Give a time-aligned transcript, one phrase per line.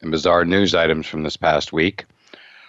[0.00, 2.04] and bizarre news items from this past week.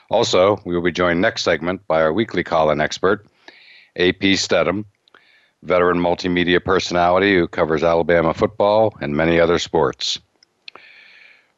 [0.10, 3.26] Also, we will be joined next segment by our weekly call-in expert,
[3.96, 4.86] AP Steadham,
[5.64, 10.20] veteran multimedia personality who covers Alabama football and many other sports.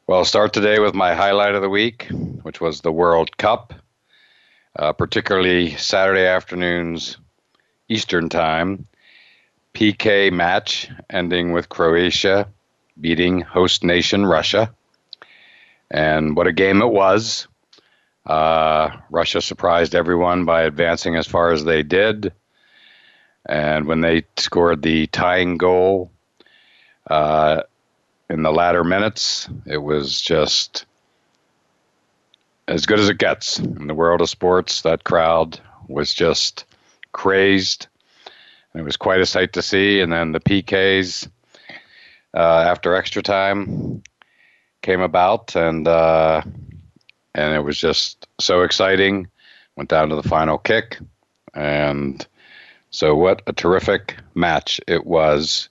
[0.08, 2.08] Well, I'll start today with my highlight of the week,
[2.42, 3.74] which was the World Cup,
[4.78, 7.18] uh, particularly Saturday afternoons
[7.88, 8.88] Eastern Time.
[9.74, 12.48] PK match ending with Croatia
[13.00, 14.74] beating host nation Russia.
[15.92, 17.48] And what a game it was.
[18.26, 22.32] Uh, Russia surprised everyone by advancing as far as they did.
[23.46, 26.12] And when they scored the tying goal
[27.10, 27.64] uh,
[28.30, 30.86] in the latter minutes, it was just
[32.70, 33.60] as good as it gets.
[33.60, 36.64] In the world of sports, that crowd was just
[37.12, 37.88] crazed.
[38.74, 40.00] And it was quite a sight to see.
[40.00, 41.28] And then the PKs
[42.34, 44.04] uh, after extra time
[44.82, 46.42] came about, and uh,
[47.34, 49.28] and it was just so exciting.
[49.76, 51.00] Went down to the final kick,
[51.54, 52.26] and
[52.90, 55.70] so what a terrific match it was.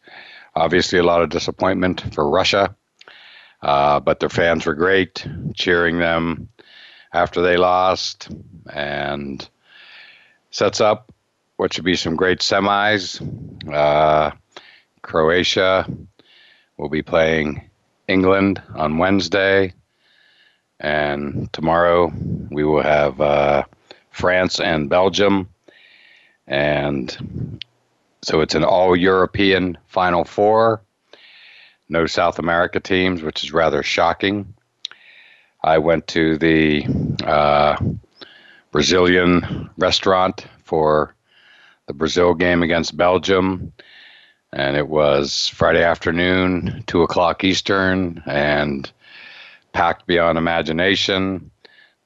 [0.54, 2.74] Obviously, a lot of disappointment for Russia,
[3.62, 6.48] uh, but their fans were great, cheering them
[7.12, 8.28] after they lost,
[8.72, 9.48] and
[10.50, 11.12] sets up
[11.56, 13.20] what should be some great semis.
[13.72, 14.32] Uh,
[15.02, 15.86] Croatia
[16.78, 17.69] will be playing
[18.10, 19.72] England on Wednesday,
[20.80, 22.12] and tomorrow
[22.50, 23.64] we will have uh,
[24.10, 25.48] France and Belgium,
[26.46, 27.60] and
[28.22, 30.82] so it's an all-European Final Four.
[31.88, 34.54] No South America teams, which is rather shocking.
[35.62, 36.84] I went to the
[37.24, 37.76] uh,
[38.72, 41.14] Brazilian restaurant for
[41.86, 43.72] the Brazil game against Belgium
[44.52, 48.90] and it was Friday afternoon, two o'clock Eastern, and
[49.72, 51.50] packed beyond imagination.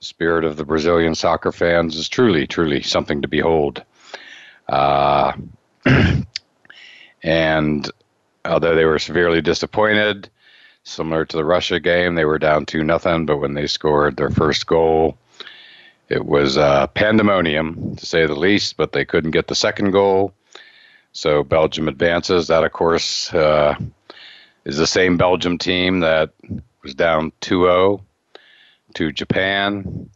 [0.01, 3.83] The spirit of the Brazilian soccer fans is truly, truly something to behold.
[4.69, 5.33] Uh,
[7.23, 7.91] and
[8.45, 10.29] although they were severely disappointed,
[10.83, 13.25] similar to the Russia game, they were down two nothing.
[13.25, 15.17] But when they scored their first goal,
[16.11, 18.77] it was uh, pandemonium to say the least.
[18.77, 20.35] But they couldn't get the second goal
[21.15, 22.49] so Belgium advances.
[22.49, 23.77] That, of course, uh,
[24.65, 26.31] is the same Belgium team that
[26.83, 28.05] was down 2 0
[28.95, 30.11] to Japan,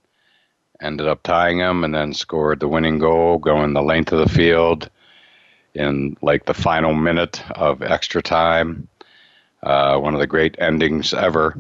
[0.83, 4.35] ended up tying them, and then scored the winning goal, going the length of the
[4.35, 4.91] field
[5.75, 8.89] in like the final minute of extra time.
[9.63, 11.57] Uh, one of the great endings ever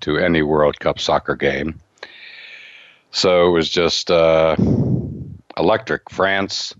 [0.00, 1.78] to any World Cup soccer game.
[3.10, 4.56] So it was just uh,
[5.56, 6.10] electric.
[6.10, 6.74] France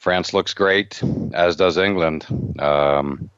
[0.00, 1.02] France looks great,
[1.34, 2.24] as does England.
[2.58, 3.28] Um,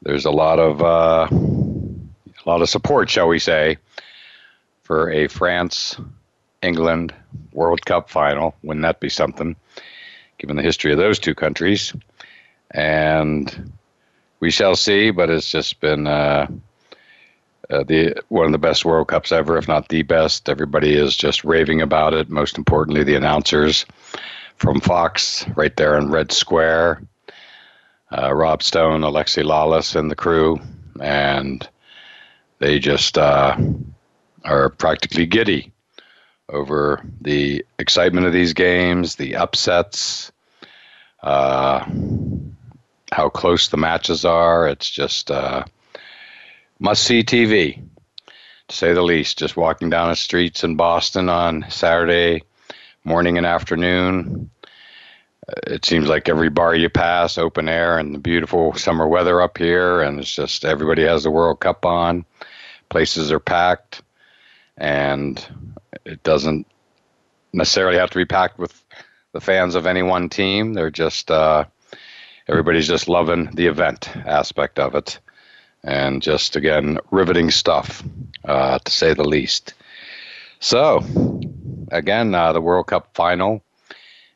[0.00, 3.78] there's a lot of uh, a lot of support, shall we say,
[4.84, 5.96] for a France
[6.62, 7.12] England
[7.52, 8.54] World Cup final.
[8.62, 9.56] Wouldn't that be something,
[10.38, 11.92] given the history of those two countries?
[12.70, 13.72] And
[14.38, 16.46] we shall see, but it's just been uh,
[17.68, 20.48] uh, the one of the best World Cups ever, if not the best.
[20.48, 22.30] Everybody is just raving about it.
[22.30, 23.84] Most importantly, the announcers
[24.56, 27.02] from Fox right there in Red Square.
[28.10, 30.60] Uh, Rob Stone, Alexi Lalas, and the crew,
[31.00, 31.68] and
[32.60, 33.56] they just uh,
[34.44, 35.72] are practically giddy
[36.48, 40.30] over the excitement of these games, the upsets,
[41.22, 41.84] uh,
[43.10, 44.68] how close the matches are.
[44.68, 45.64] It's just uh,
[46.78, 47.82] must see TV,
[48.68, 49.38] to say the least.
[49.38, 52.42] Just walking down the streets in Boston on Saturday
[53.06, 54.50] morning and afternoon.
[55.48, 59.40] Uh, it seems like every bar you pass, open air, and the beautiful summer weather
[59.40, 62.24] up here, and it's just everybody has the World Cup on.
[62.90, 64.02] Places are packed.
[64.76, 65.46] and
[66.04, 66.66] it doesn't
[67.52, 68.84] necessarily have to be packed with
[69.32, 70.74] the fans of any one team.
[70.74, 71.64] They're just uh,
[72.48, 75.18] everybody's just loving the event aspect of it,
[75.84, 78.02] and just again riveting stuff
[78.44, 79.74] uh, to say the least.
[80.60, 81.00] So,
[81.90, 83.62] again, uh, the World Cup final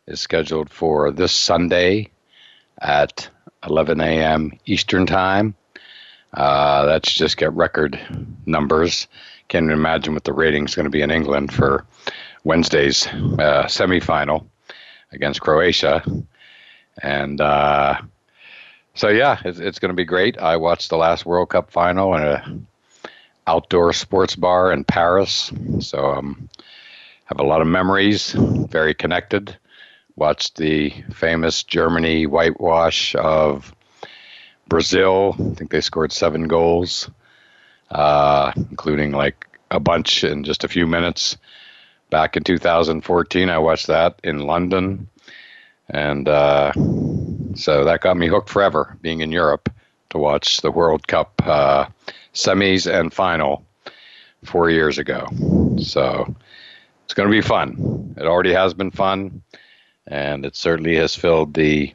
[0.06, 2.10] is scheduled for this Sunday
[2.80, 3.28] at
[3.66, 4.52] 11 a.m.
[4.66, 5.54] Eastern Time.
[6.32, 7.98] Uh, that's just get record
[8.46, 9.08] numbers.
[9.48, 11.84] Can't imagine what the rating's going to be in England for
[12.44, 14.46] Wednesday's uh, semifinal
[15.12, 16.02] against Croatia.
[17.02, 18.00] And uh,
[18.94, 20.38] so, yeah, it's, it's going to be great.
[20.38, 22.66] I watched the last World Cup final in an
[23.46, 25.52] outdoor sports bar in Paris.
[25.80, 26.48] So, um,
[27.30, 28.32] have a lot of memories.
[28.32, 29.56] Very connected.
[30.16, 33.72] Watched the famous Germany whitewash of
[34.66, 35.36] Brazil.
[35.38, 37.08] I think they scored seven goals,
[37.90, 41.36] uh, including like a bunch in just a few minutes.
[42.10, 45.08] Back in 2014, I watched that in London.
[45.88, 46.72] And uh,
[47.54, 49.68] so that got me hooked forever, being in Europe
[50.10, 51.86] to watch the World Cup uh,
[52.34, 53.64] semis and final
[54.44, 55.28] four years ago.
[55.78, 56.34] So
[57.10, 58.14] it's going to be fun.
[58.16, 59.42] It already has been fun,
[60.06, 61.92] and it certainly has filled the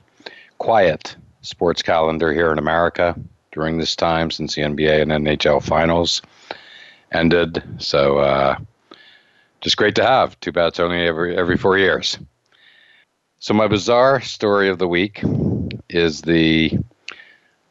[0.57, 3.17] quiet sports calendar here in America
[3.53, 6.21] during this time since the NBA and NHL finals
[7.13, 7.63] ended.
[7.77, 8.57] So, uh,
[9.61, 10.37] just great to have.
[10.41, 12.19] Too bad it's only every every four years.
[13.39, 15.23] So my bizarre story of the week
[15.87, 16.77] is the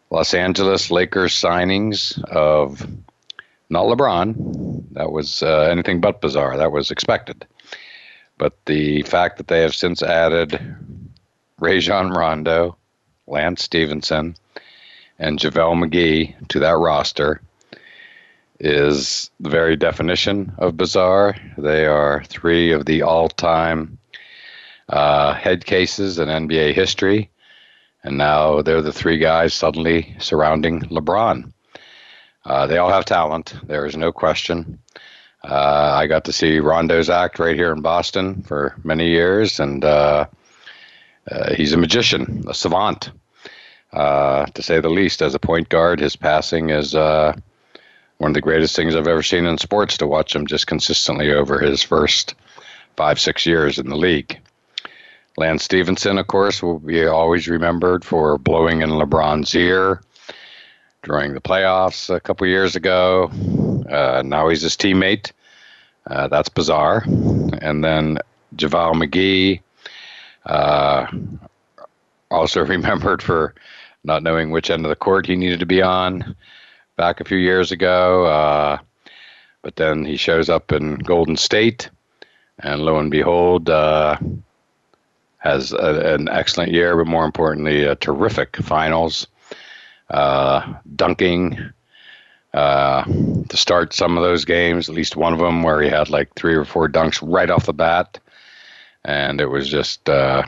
[0.09, 2.89] Los Angeles Lakers signings of
[3.75, 4.85] not LeBron.
[4.93, 6.57] That was uh, anything but bizarre.
[6.57, 7.47] That was expected.
[8.39, 10.61] But the fact that they have since added
[11.61, 12.77] Rajon Rondo,
[13.27, 14.37] Lance Stephenson,
[15.19, 17.41] and JaVale McGee to that roster
[18.61, 21.37] is the very definition of bizarre.
[21.59, 23.99] They are three of the all time
[24.89, 27.31] uh, head cases in NBA history.
[28.05, 31.54] And now they're the three guys suddenly surrounding LeBron.
[32.45, 33.55] Uh, they all have talent.
[33.65, 34.79] There is no question.
[35.43, 39.85] Uh, I got to see Rondo's act right here in Boston for many years, and
[39.85, 40.27] uh,
[41.31, 43.11] uh, he's a magician, a savant,
[43.93, 45.23] uh, to say the least.
[45.23, 49.45] As a point guard, his passing is one of the greatest things I've ever seen
[49.45, 52.35] in sports to watch him just consistently over his first
[52.97, 54.39] five, six years in the league.
[55.37, 60.01] Lance Stephenson, of course, will be always remembered for blowing in LeBron's ear
[61.05, 63.31] during the playoffs a couple years ago.
[63.89, 65.33] Uh, now he's his teammate.
[66.07, 67.03] Uh, that's bizarre.
[67.07, 68.19] And then
[68.57, 69.61] JaVale McGee,
[70.47, 71.07] uh,
[72.31, 73.55] also remembered for
[74.03, 76.35] not knowing which end of the court he needed to be on
[76.97, 78.27] back a few years ago.
[78.27, 78.79] Uh,
[79.63, 81.89] but then he shows up in Golden State,
[82.59, 84.19] and lo and behold, uh,
[85.39, 89.27] has a, an excellent year, but more importantly, a terrific finals.
[90.15, 91.59] Uh, dunking
[92.53, 96.09] uh, to start some of those games, at least one of them where he had
[96.09, 98.21] like three or four dunks right off the bat.
[99.05, 100.45] And it was just uh,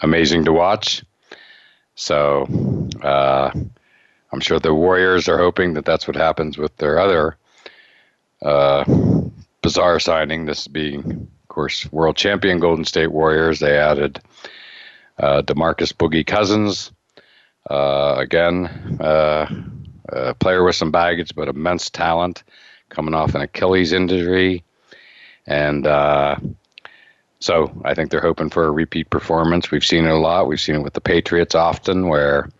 [0.00, 1.04] amazing to watch.
[1.94, 2.46] So
[3.00, 3.52] uh,
[4.32, 7.36] I'm sure the Warriors are hoping that that's what happens with their other
[8.42, 8.82] uh,
[9.62, 13.60] bizarre signing, this being of course, world champion Golden State Warriors.
[13.60, 14.20] They added
[15.16, 16.90] uh, DeMarcus Boogie Cousins.
[17.70, 18.66] Uh, again,
[19.00, 19.46] uh,
[20.08, 22.42] a player with some baggage, but immense talent,
[22.88, 24.64] coming off an Achilles injury.
[25.46, 26.36] And uh,
[27.38, 29.70] so I think they're hoping for a repeat performance.
[29.70, 30.48] We've seen it a lot.
[30.48, 32.50] We've seen it with the Patriots often, where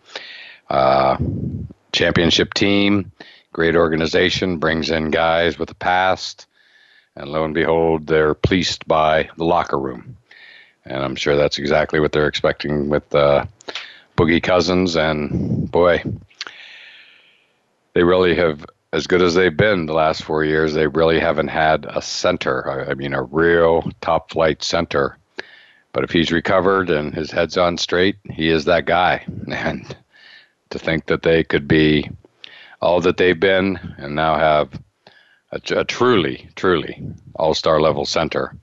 [0.69, 1.17] uh,
[1.91, 3.11] championship team,
[3.51, 6.47] great organization, brings in guys with a past
[7.15, 10.17] and lo and behold, they're pleased by the locker room.
[10.85, 13.45] And I'm sure that's exactly what they're expecting with uh,
[14.17, 14.95] Boogie Cousins.
[14.95, 16.03] And boy,
[17.93, 21.49] they really have, as good as they've been the last four years, they really haven't
[21.49, 22.87] had a center.
[22.89, 25.17] I mean, a real top flight center.
[25.93, 29.25] But if he's recovered and his head's on straight, he is that guy.
[29.47, 29.95] And
[30.69, 32.09] to think that they could be
[32.81, 34.81] all that they've been and now have
[35.51, 37.01] a, a truly, truly
[37.35, 38.55] all star level center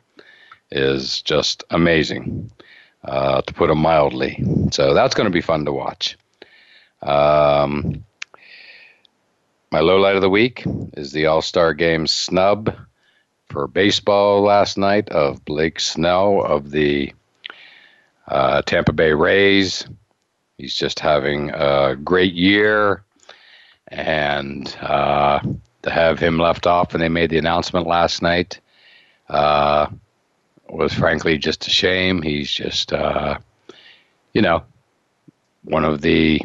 [0.70, 2.50] is just amazing,
[3.04, 4.42] uh, to put it mildly.
[4.72, 6.16] So that's going to be fun to watch.
[7.02, 8.04] Um,
[9.70, 10.64] my low light of the week
[10.96, 12.74] is the All Star Game snub
[13.48, 17.12] for baseball last night of Blake Snell of the
[18.26, 19.86] uh, Tampa Bay Rays.
[20.58, 23.04] He's just having a great year
[23.88, 25.40] and uh,
[25.82, 28.60] to have him left off and they made the announcement last night
[29.28, 29.86] uh,
[30.68, 32.22] was frankly just a shame.
[32.22, 33.38] He's just, uh,
[34.32, 34.62] you know,
[35.64, 36.40] one of the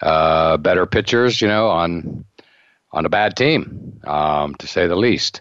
[0.00, 2.24] uh, better pitchers, you know, on
[2.92, 5.40] on a bad team, um, to say the least.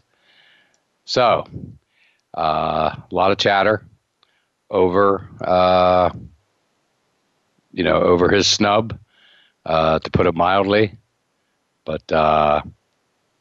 [1.05, 1.45] So,
[2.37, 3.85] uh, a lot of chatter
[4.69, 6.11] over, uh,
[7.73, 8.97] you know, over his snub,
[9.65, 10.97] uh, to put it mildly.
[11.83, 12.61] But uh,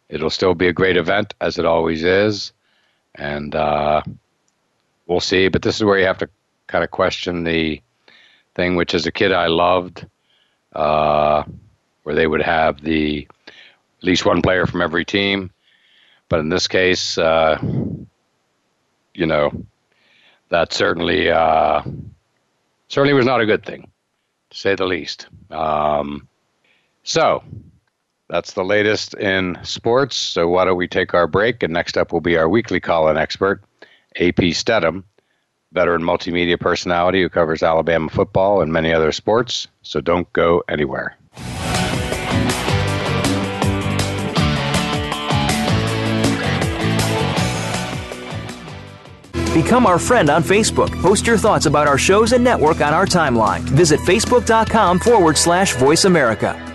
[0.08, 2.52] it'll still be a great event, as it always is,
[3.14, 4.02] and uh,
[5.10, 5.48] we'll see.
[5.48, 6.30] But this is where you have to
[6.68, 7.82] kind of question the
[8.54, 10.06] thing, which as a kid I loved,
[10.72, 11.42] uh,
[12.04, 15.50] where they would have the at least one player from every team.
[16.28, 17.58] But in this case, uh,
[19.14, 19.50] you know,
[20.48, 21.82] that certainly uh,
[22.88, 23.90] certainly was not a good thing,
[24.50, 25.26] to say the least.
[25.50, 26.28] Um,
[27.02, 27.42] so
[28.28, 30.16] that's the latest in sports.
[30.16, 31.64] So why don't we take our break?
[31.64, 33.60] And next up will be our weekly call-in expert,
[34.16, 35.04] AP Steadham,
[35.72, 39.68] veteran multimedia personality who covers Alabama football and many other sports.
[39.82, 41.16] So don't go anywhere.
[49.52, 50.90] Become our friend on Facebook.
[51.02, 53.60] Post your thoughts about our shows and network on our timeline.
[53.60, 56.69] Visit facebook.com forward slash voice America.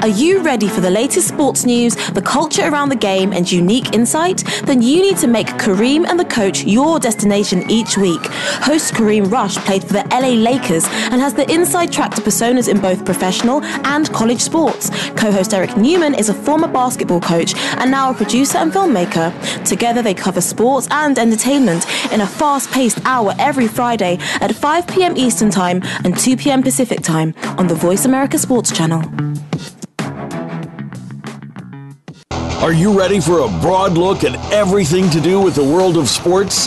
[0.00, 3.94] Are you ready for the latest sports news, the culture around the game, and unique
[3.94, 4.44] insight?
[4.62, 8.24] Then you need to make Kareem and the coach your destination each week.
[8.62, 12.68] Host Kareem Rush played for the LA Lakers and has the inside track to personas
[12.68, 14.90] in both professional and college sports.
[15.16, 19.34] Co host Eric Newman is a former basketball coach and now a producer and filmmaker.
[19.64, 24.86] Together, they cover sports and entertainment in a fast paced hour every Friday at 5
[24.86, 25.16] p.m.
[25.16, 26.62] Eastern Time and 2 p.m.
[26.62, 29.02] Pacific Time on the Voice America Sports Channel.
[32.60, 36.08] Are you ready for a broad look at everything to do with the world of
[36.08, 36.66] sports?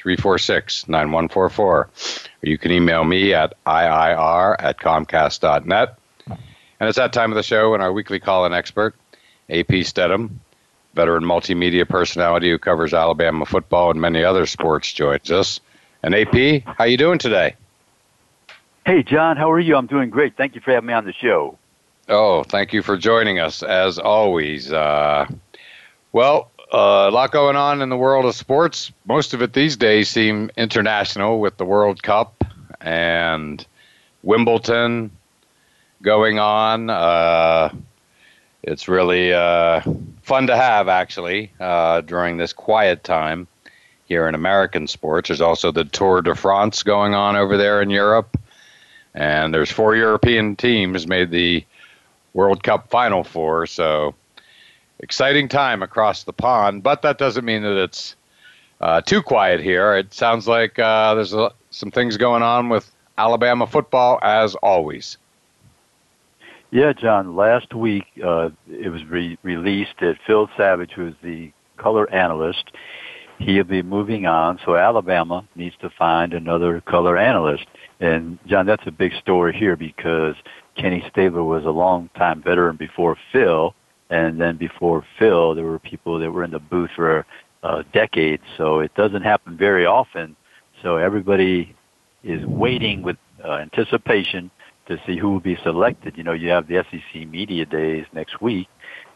[0.00, 1.90] 346 9144.
[2.42, 5.98] You can email me at IIR at Comcast.net.
[6.26, 8.94] And it's that time of the show when our weekly call in expert,
[9.50, 10.30] AP Steadham,
[10.94, 15.60] veteran multimedia personality who covers Alabama football and many other sports, joins us.
[16.02, 17.56] And AP, how are you doing today?
[18.86, 19.76] Hey, John, how are you?
[19.76, 20.38] I'm doing great.
[20.38, 21.58] Thank you for having me on the show.
[22.08, 24.72] Oh, thank you for joining us, as always.
[24.72, 25.26] Uh,
[26.12, 28.92] well, uh, a lot going on in the world of sports.
[29.06, 32.44] Most of it these days seem international with the World Cup
[32.80, 33.64] and
[34.22, 35.10] Wimbledon
[36.02, 36.90] going on.
[36.90, 37.72] Uh,
[38.62, 39.80] it's really uh,
[40.22, 43.46] fun to have, actually, uh, during this quiet time
[44.06, 45.28] here in American sports.
[45.28, 48.36] There's also the Tour de France going on over there in Europe.
[49.14, 51.64] And there's four European teams made the
[52.34, 53.66] World Cup Final Four.
[53.66, 54.14] So
[55.00, 58.16] exciting time across the pond, but that doesn't mean that it's
[58.80, 59.96] uh, too quiet here.
[59.96, 65.18] It sounds like uh, there's a, some things going on with Alabama football, as always.
[66.70, 67.34] Yeah, John.
[67.34, 72.70] Last week uh, it was re- released that Phil Savage, who is the color analyst,
[73.38, 74.60] he'll be moving on.
[74.64, 77.66] So Alabama needs to find another color analyst.
[77.98, 80.36] And John, that's a big story here because
[80.76, 83.74] Kenny Stabler was a long time veteran before Phil,
[84.10, 87.24] and then before Phil, there were people that were in the booth for
[87.62, 88.42] uh, decades.
[88.56, 90.36] So it doesn't happen very often.
[90.82, 91.74] So everybody
[92.24, 94.50] is waiting with uh, anticipation
[94.86, 96.16] to see who will be selected.
[96.16, 98.68] You know, you have the SEC media days next week,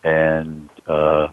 [0.04, 1.28] and uh,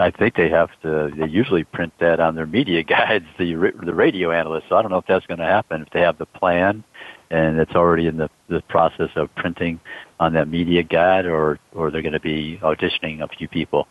[0.00, 1.10] I think they have to.
[1.18, 4.64] They usually print that on their media guides, the the radio analysts.
[4.68, 5.82] So I don't know if that's going to happen.
[5.82, 6.84] If they have the plan,
[7.30, 9.80] and it's already in the the process of printing
[10.20, 13.86] on that media guide, or or they're going to be auditioning a few people.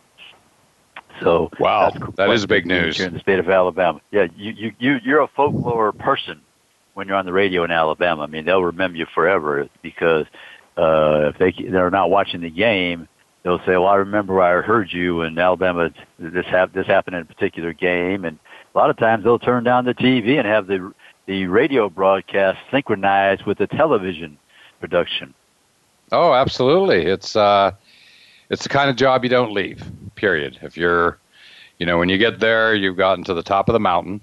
[1.21, 4.01] So wow, that is big news here in the state of Alabama.
[4.11, 6.41] Yeah, you you you you're a folklore person
[6.93, 8.23] when you're on the radio in Alabama.
[8.23, 10.25] I mean, they'll remember you forever because
[10.77, 13.07] uh, if they they're not watching the game,
[13.43, 15.91] they'll say, "Well, I remember I heard you in Alabama.
[16.17, 18.39] This hap- this happened in a particular game." And
[18.73, 20.93] a lot of times they'll turn down the TV and have the
[21.27, 24.37] the radio broadcast synchronized with the television
[24.79, 25.33] production.
[26.13, 27.07] Oh, absolutely.
[27.07, 27.71] It's uh,
[28.51, 29.83] it's the kind of job you don't leave.
[30.13, 30.59] Period.
[30.61, 31.17] If you're,
[31.79, 34.21] you know, when you get there, you've gotten to the top of the mountain.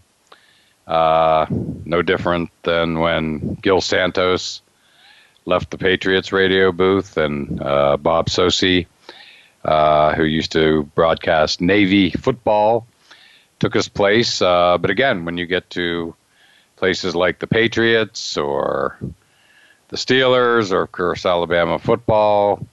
[0.86, 4.62] Uh, no different than when Gil Santos
[5.46, 8.86] left the Patriots radio booth and uh, Bob Socci,
[9.64, 12.86] uh, who used to broadcast Navy football,
[13.58, 14.40] took his place.
[14.40, 16.14] Uh, but again, when you get to
[16.76, 18.96] places like the Patriots or
[19.90, 22.66] the Steelers or, of course, Alabama football,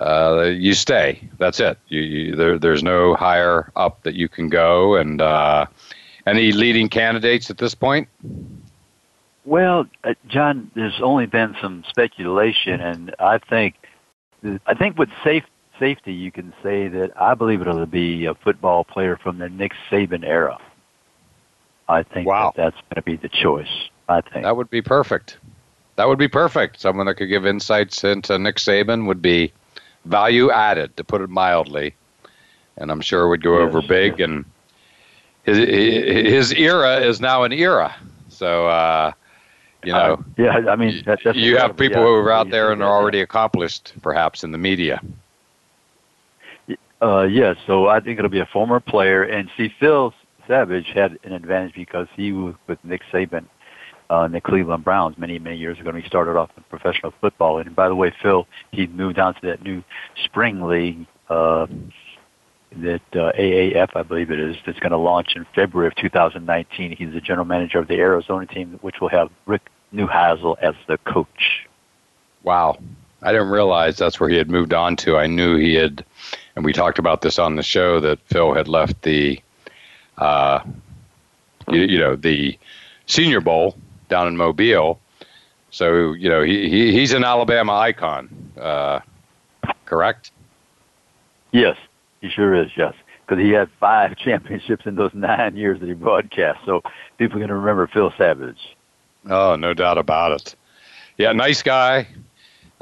[0.00, 1.28] uh, you stay.
[1.38, 1.78] That's it.
[1.88, 4.96] You, you, there, there's no higher up that you can go.
[4.96, 5.66] And uh,
[6.26, 8.08] any leading candidates at this point?
[9.44, 13.74] Well, uh, John, there's only been some speculation, and I think,
[14.66, 15.44] I think with safe
[15.78, 19.72] safety, you can say that I believe it'll be a football player from the Nick
[19.90, 20.58] Saban era.
[21.88, 22.52] I think wow.
[22.54, 23.90] that that's going to be the choice.
[24.08, 25.38] I think that would be perfect.
[25.96, 26.80] That would be perfect.
[26.80, 29.52] Someone that could give insights into Nick Saban would be
[30.04, 31.94] value added, to put it mildly,
[32.76, 34.20] and I'm sure would go yes, over big.
[34.20, 34.44] And
[35.44, 37.94] his his era is now an era.
[38.28, 39.12] So uh,
[39.84, 42.72] you know, uh, yeah, I mean, that, you have people yeah, who are out there
[42.72, 45.00] and are already accomplished, perhaps in the media.
[47.00, 50.14] Uh, yes, yeah, so I think it'll be a former player, and see, Phil
[50.46, 53.46] Savage had an advantage because he was with Nick Saban
[54.12, 55.88] uh, in the Cleveland Browns many, many years ago.
[55.88, 57.58] And he started off in professional football.
[57.58, 59.82] And by the way, Phil, he moved on to that new
[60.24, 61.66] spring league uh,
[62.76, 66.96] that uh, AAF, I believe it is, that's going to launch in February of 2019.
[66.96, 70.98] He's the general manager of the Arizona team, which will have Rick Neuheisel as the
[70.98, 71.66] coach.
[72.42, 72.78] Wow.
[73.22, 75.16] I didn't realize that's where he had moved on to.
[75.16, 76.04] I knew he had,
[76.54, 79.40] and we talked about this on the show, that Phil had left the,
[80.18, 80.60] uh,
[81.70, 82.58] you, you know, the
[83.06, 83.76] Senior Bowl
[84.12, 85.00] down in Mobile.
[85.70, 88.28] So, you know, he, he he's an Alabama icon,
[88.60, 89.00] uh,
[89.86, 90.30] correct?
[91.50, 91.78] Yes.
[92.20, 92.92] He sure is, yes.
[93.26, 96.60] Because he had five championships in those nine years that he broadcast.
[96.66, 96.82] So
[97.16, 98.76] people are going to remember Phil Savage.
[99.30, 100.54] Oh, no doubt about it.
[101.16, 102.06] Yeah, nice guy.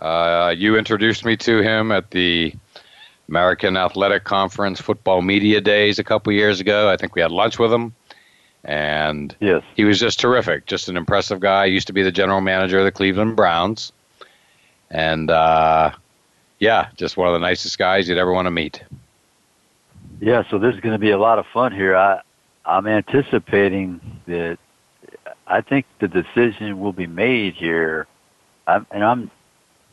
[0.01, 2.53] Uh, you introduced me to him at the
[3.29, 6.91] American Athletic Conference Football Media Days a couple years ago.
[6.91, 7.95] I think we had lunch with him.
[8.65, 9.63] And yes.
[9.75, 11.69] he was just terrific, just an impressive guy.
[11.69, 13.93] He used to be the general manager of the Cleveland Browns.
[14.91, 15.93] And uh,
[16.59, 18.83] yeah, just one of the nicest guys you'd ever want to meet.
[20.21, 21.97] Yeah, so this is going to be a lot of fun here.
[21.97, 22.21] I
[22.65, 24.59] I'm anticipating that
[25.47, 28.07] I think the decision will be made here,
[28.67, 29.31] I'm, and I'm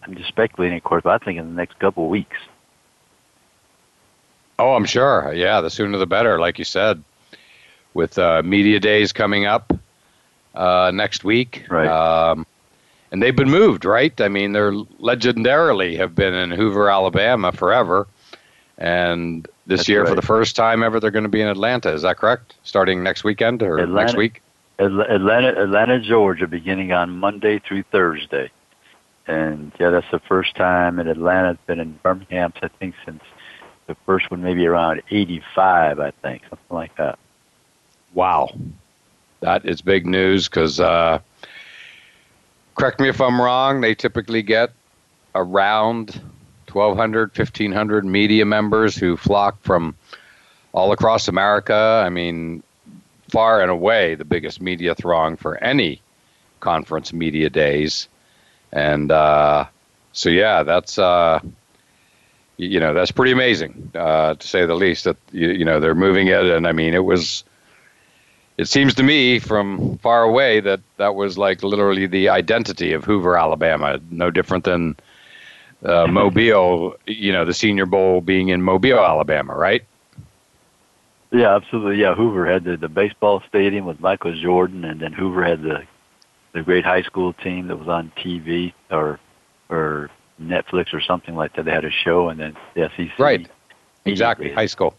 [0.03, 2.38] I'm just speculating, of course, but I think in the next couple of weeks.
[4.60, 5.34] Oh, I'm sure.
[5.34, 7.03] Yeah, the sooner the better, like you said.
[7.97, 9.73] With uh, media days coming up
[10.53, 11.88] uh, next week, right?
[11.88, 12.45] Um,
[13.12, 14.13] and they've been moved, right?
[14.21, 18.05] I mean, they're legendarily have been in Hoover, Alabama, forever,
[18.77, 20.10] and this That's year right.
[20.10, 21.91] for the first time ever they're going to be in Atlanta.
[21.91, 22.53] Is that correct?
[22.62, 24.43] Starting next weekend or Atlanta, next week?
[24.77, 28.51] Atlanta, Atlanta, Georgia, beginning on Monday through Thursday.
[29.25, 31.53] And yeah, that's the first time in Atlanta.
[31.53, 33.23] It's been in Birmingham, I think, since
[33.88, 37.17] the first one, maybe around '85, I think, something like that.
[38.17, 38.49] Wow,
[39.41, 40.49] that is big news.
[40.49, 41.19] Because uh,
[42.73, 44.71] correct me if I'm wrong, they typically get
[45.36, 46.19] around
[46.71, 49.95] 1,200, 1,500 media members who flock from
[50.71, 52.01] all across America.
[52.03, 52.63] I mean,
[53.30, 56.01] far and away the biggest media throng for any
[56.60, 58.08] conference media days.
[58.71, 59.65] And uh,
[60.13, 60.97] so, yeah, that's.
[60.97, 61.39] Uh,
[62.60, 65.93] you know that's pretty amazing uh, to say the least that you, you know they're
[65.93, 67.43] moving it and i mean it was
[68.57, 73.03] it seems to me from far away that that was like literally the identity of
[73.03, 74.95] hoover alabama no different than
[75.83, 79.83] uh, Mobile, you know, the Senior Bowl being in Mobile, Alabama, right?
[81.31, 81.97] Yeah, absolutely.
[82.01, 85.83] Yeah, Hoover had the, the baseball stadium with Michael Jordan, and then Hoover had the
[86.53, 89.19] the great high school team that was on TV or
[89.69, 90.09] or
[90.41, 91.65] Netflix or something like that.
[91.65, 93.19] They had a show, and then the SEC.
[93.19, 93.47] Right.
[94.05, 94.53] Exactly.
[94.53, 94.95] High school.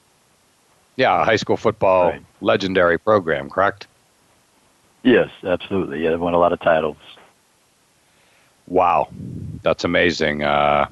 [0.98, 2.22] Yeah, high school football right.
[2.40, 3.86] legendary program, correct?
[5.04, 6.02] Yes, absolutely.
[6.02, 6.96] Yeah, they won a lot of titles.
[8.66, 9.08] Wow,
[9.62, 10.42] that's amazing.
[10.42, 10.88] Uh,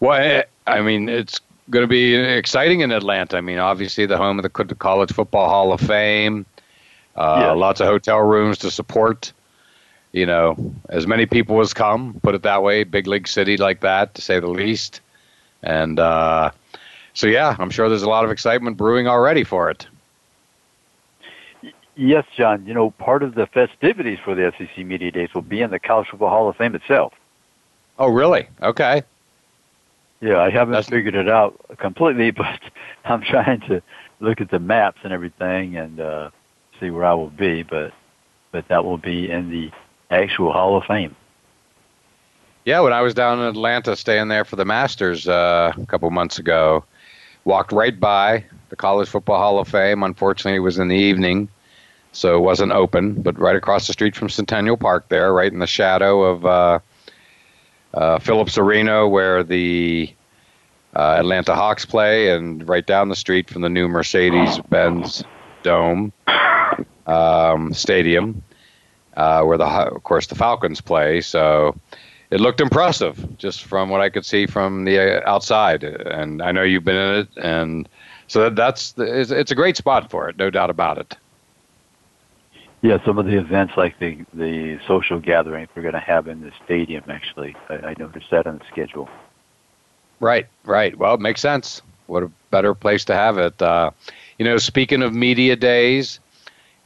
[0.00, 1.40] well, I mean, it's
[1.70, 3.36] going to be exciting in Atlanta.
[3.36, 6.44] I mean, obviously the home of the College Football Hall of Fame.
[7.14, 7.56] Uh, yes.
[7.56, 9.32] Lots of hotel rooms to support.
[10.10, 12.18] You know, as many people as come.
[12.24, 12.82] Put it that way.
[12.82, 15.00] Big league city like that, to say the least.
[15.62, 16.50] And uh,
[17.20, 19.86] so, yeah, I'm sure there's a lot of excitement brewing already for it.
[21.94, 22.64] Yes, John.
[22.64, 25.78] You know, part of the festivities for the SEC Media Days will be in the
[25.78, 27.12] College Football Hall of Fame itself.
[27.98, 28.48] Oh, really?
[28.62, 29.02] Okay.
[30.22, 30.88] Yeah, I haven't That's...
[30.88, 32.58] figured it out completely, but
[33.04, 33.82] I'm trying to
[34.20, 36.30] look at the maps and everything and uh,
[36.80, 37.64] see where I will be.
[37.64, 37.92] But
[38.50, 39.70] but that will be in the
[40.10, 41.14] actual Hall of Fame.
[42.64, 46.10] Yeah, when I was down in Atlanta staying there for the Masters uh, a couple
[46.10, 46.82] months ago,
[47.44, 50.02] walked right by the College Football Hall of Fame.
[50.02, 51.48] Unfortunately, it was in the evening,
[52.12, 55.58] so it wasn't open, but right across the street from Centennial Park there, right in
[55.58, 56.78] the shadow of uh,
[57.94, 60.12] uh, Phillips Arena, where the
[60.94, 65.24] uh, Atlanta Hawks play, and right down the street from the new Mercedes-Benz
[65.62, 66.12] Dome
[67.06, 68.42] um, Stadium,
[69.16, 71.20] uh, where the of course the Falcons play.
[71.20, 71.76] So
[72.30, 75.82] it looked impressive just from what I could see from the uh, outside.
[75.82, 77.88] And I know you've been in it, and
[78.28, 81.16] so that's it's, it's a great spot for it, no doubt about it.
[82.82, 86.40] Yeah, some of the events like the the social gatherings we're going to have in
[86.40, 87.04] the stadium.
[87.08, 89.08] Actually, I, I noticed that on the schedule.
[90.20, 90.96] Right, right.
[90.96, 91.82] Well, it makes sense.
[92.06, 93.60] What a better place to have it.
[93.60, 93.90] Uh,
[94.38, 96.20] you know, speaking of media days,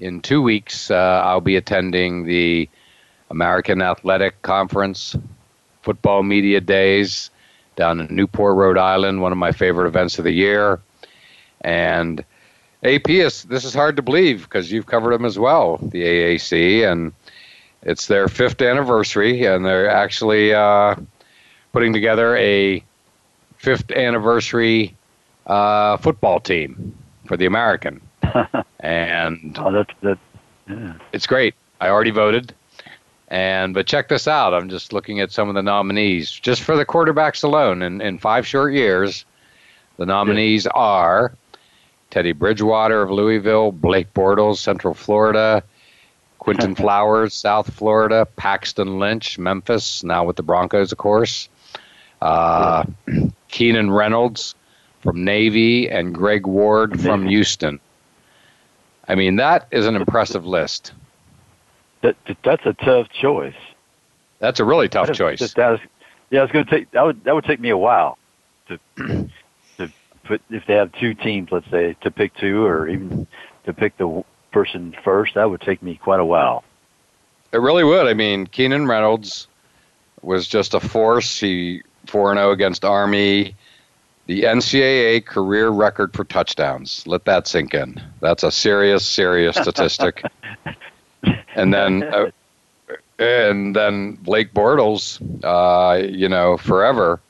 [0.00, 2.68] in two weeks uh, I'll be attending the
[3.30, 5.16] American Athletic Conference
[5.85, 7.31] football media days
[7.77, 9.20] down in Newport, Rhode Island.
[9.20, 10.81] One of my favorite events of the year,
[11.61, 12.25] and
[12.83, 16.90] AP is this is hard to believe because you've covered them as well, the AAC,
[16.90, 17.12] and
[17.83, 20.97] it's their fifth anniversary, and they're actually uh,
[21.73, 22.83] putting together a
[23.59, 24.97] fifth anniversary
[25.47, 28.01] uh, football team for the American,
[28.81, 30.18] and oh, that's that.
[30.68, 30.94] Yeah.
[31.12, 31.55] It's great.
[31.81, 32.55] I already voted.
[33.28, 34.54] And but check this out.
[34.54, 37.82] I'm just looking at some of the nominees just for the quarterbacks alone.
[37.82, 39.24] In in five short years,
[39.96, 41.32] the nominees are
[42.10, 45.64] Teddy Bridgewater of Louisville, Blake Bortles, Central Florida,
[46.38, 51.48] Quinton Flowers, South Florida, Paxton Lynch, Memphis, now with the Broncos, of course.
[52.20, 52.84] Uh,
[53.48, 54.54] Keenan Reynolds
[55.00, 57.78] from Navy, and Greg Ward from Houston.
[59.06, 60.92] I mean, that is an impressive list.
[62.04, 63.54] That, that's a tough choice.
[64.38, 65.40] That's a really tough choice.
[65.54, 65.80] That was,
[66.28, 68.18] yeah, it's going to take that would that would take me a while
[68.68, 68.78] to
[69.78, 69.90] to
[70.24, 73.26] put if they have two teams, let's say, to pick two or even
[73.64, 76.62] to pick the person first, that would take me quite a while.
[77.52, 78.06] It really would.
[78.06, 79.48] I mean, Keenan Reynolds
[80.20, 81.40] was just a force.
[81.40, 83.56] He 4 and 0 against Army.
[84.26, 87.06] The NCAA career record for touchdowns.
[87.06, 87.98] Let that sink in.
[88.20, 90.22] That's a serious, serious statistic.
[91.54, 92.30] And then, uh,
[93.18, 97.20] and then Blake Bortles, uh, you know, forever.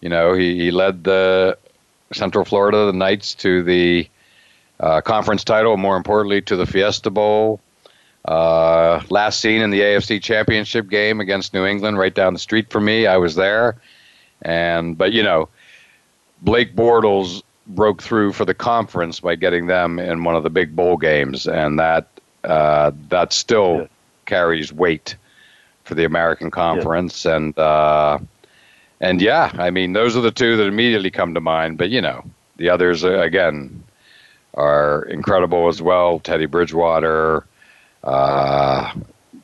[0.00, 1.58] You know, he, he led the
[2.12, 4.08] Central Florida, the Knights, to the
[4.80, 7.60] uh, conference title, more importantly, to the Fiesta Bowl.
[8.26, 12.70] Uh, last seen in the AFC Championship game against New England, right down the street
[12.70, 13.06] from me.
[13.06, 13.76] I was there,
[14.42, 15.48] and but you know,
[16.42, 20.74] Blake Bortles broke through for the conference by getting them in one of the big
[20.74, 22.08] bowl games, and that
[22.46, 23.86] uh, that still yeah.
[24.24, 25.16] carries weight
[25.84, 27.36] for the American Conference, yeah.
[27.36, 28.18] and uh,
[29.00, 31.78] and yeah, I mean, those are the two that immediately come to mind.
[31.78, 32.24] But you know,
[32.56, 33.82] the others uh, again
[34.54, 36.20] are incredible as well.
[36.20, 37.44] Teddy Bridgewater,
[38.04, 38.94] uh,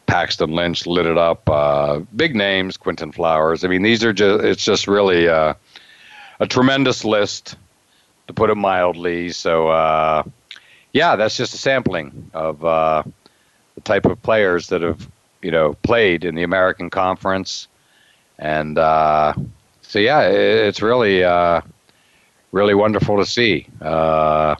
[0.07, 1.49] Paxton Lynch lit it up.
[1.49, 3.65] Uh, big names, Quinton Flowers.
[3.65, 5.55] I mean, these are just it's just really uh,
[6.41, 7.57] a tremendous list,
[8.27, 9.31] to put it mildly.
[9.31, 10.23] So uh,
[10.93, 13.03] yeah, that's just a sampling of uh,
[13.75, 15.09] the type of players that have
[15.43, 17.69] you know played in the American Conference
[18.39, 19.35] and uh,
[19.83, 21.61] so yeah, it's really uh,
[22.51, 23.67] really wonderful to see.
[23.81, 24.57] Uh,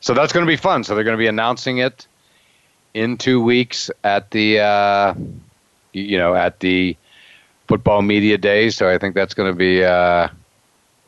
[0.00, 0.84] so that's going to be fun.
[0.84, 2.06] So they're going to be announcing it
[2.94, 5.14] in two weeks at the uh,
[5.92, 6.96] you know at the
[7.68, 8.70] football media day.
[8.70, 10.28] So I think that's going to be uh,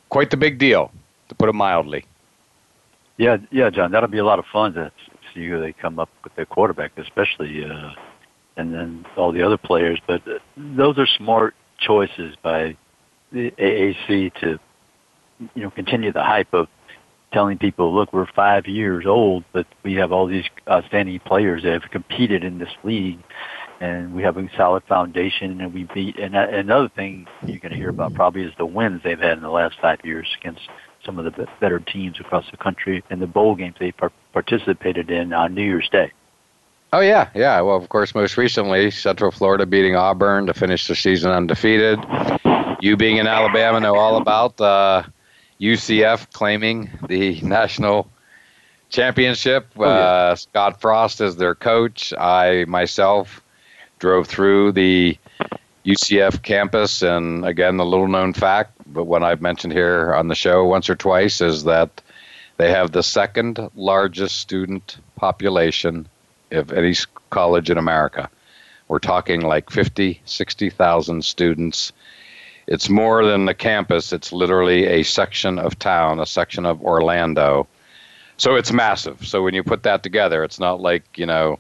[0.08, 0.90] quite the big deal,
[1.28, 2.04] to put it mildly.
[3.22, 4.90] Yeah, yeah, John, that'll be a lot of fun to
[5.32, 7.90] see who they come up with their quarterback, especially, uh,
[8.56, 10.00] and then all the other players.
[10.08, 10.22] But
[10.56, 12.76] those are smart choices by
[13.30, 14.58] the AAC to,
[15.54, 16.66] you know, continue the hype of
[17.32, 21.80] telling people, look, we're five years old, but we have all these outstanding players that
[21.80, 23.20] have competed in this league,
[23.80, 26.18] and we have a solid foundation, and we beat.
[26.18, 29.44] And another thing you're going to hear about probably is the wins they've had in
[29.44, 30.62] the last five years against
[31.04, 35.10] some of the better teams across the country and the bowl games they par- participated
[35.10, 36.12] in on New Year's Day.
[36.92, 37.60] Oh yeah, yeah.
[37.62, 41.98] Well, of course, most recently, Central Florida beating Auburn to finish the season undefeated.
[42.80, 45.04] You being in Alabama know all about uh,
[45.60, 48.10] UCF claiming the national
[48.90, 49.68] championship.
[49.76, 49.90] Oh, yeah.
[49.90, 52.12] uh, Scott Frost is their coach.
[52.12, 53.40] I myself
[53.98, 55.16] drove through the
[55.84, 60.34] UCF campus, and again, the little known fact, but one I've mentioned here on the
[60.34, 62.00] show once or twice, is that
[62.56, 66.06] they have the second largest student population
[66.52, 66.94] of any
[67.30, 68.30] college in America.
[68.88, 71.92] We're talking like 50, 60,000 students.
[72.68, 77.66] It's more than the campus, it's literally a section of town, a section of Orlando.
[78.36, 79.26] So it's massive.
[79.26, 81.58] So when you put that together, it's not like, you know,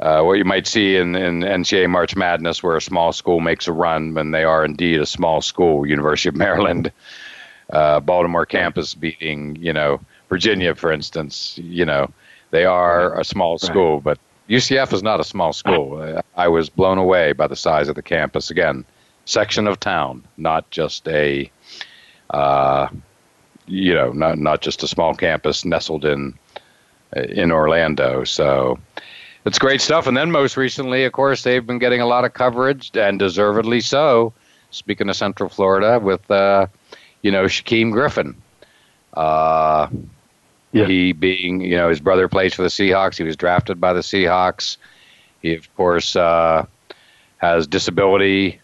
[0.00, 3.68] uh, what you might see in, in NCAA March Madness, where a small school makes
[3.68, 5.86] a run, and they are indeed a small school.
[5.86, 6.90] University of Maryland,
[7.72, 11.58] uh, Baltimore campus beating, you know, Virginia, for instance.
[11.62, 12.10] You know,
[12.50, 16.22] they are a small school, but UCF is not a small school.
[16.34, 18.50] I was blown away by the size of the campus.
[18.50, 18.86] Again,
[19.26, 21.50] section of town, not just a,
[22.30, 22.88] uh,
[23.66, 26.38] you know, not not just a small campus nestled in
[27.14, 28.24] in Orlando.
[28.24, 28.78] So
[29.44, 30.06] it's great stuff.
[30.06, 33.80] And then most recently, of course, they've been getting a lot of coverage, and deservedly
[33.80, 34.32] so.
[34.70, 36.66] Speaking of Central Florida, with uh,
[37.22, 38.40] you know Shaquem Griffin,
[39.14, 39.88] uh,
[40.72, 40.86] yeah.
[40.86, 43.16] he being you know his brother plays for the Seahawks.
[43.16, 44.76] He was drafted by the Seahawks.
[45.42, 46.66] He of course uh,
[47.38, 48.60] has disability,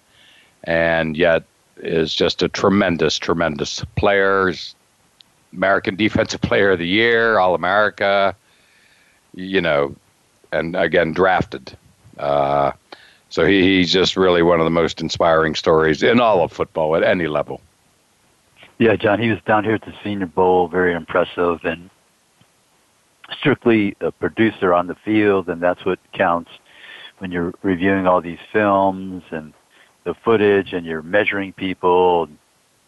[0.63, 1.43] and yet
[1.79, 4.49] is just a tremendous, tremendous player.
[4.49, 4.75] He's
[5.53, 8.37] American Defensive Player of the Year, All America.
[9.35, 9.97] You know,
[10.59, 11.77] and again drafted.
[12.19, 12.73] Uh,
[13.29, 16.97] so he, he's just really one of the most inspiring stories in all of football
[16.97, 17.61] at any level.
[18.79, 21.89] Yeah, John, he was down here at the Senior Bowl, very impressive, and
[23.39, 26.51] strictly a producer on the field, and that's what counts
[27.19, 29.55] when you're reviewing all these films and
[30.05, 32.29] the footage, and you're measuring people.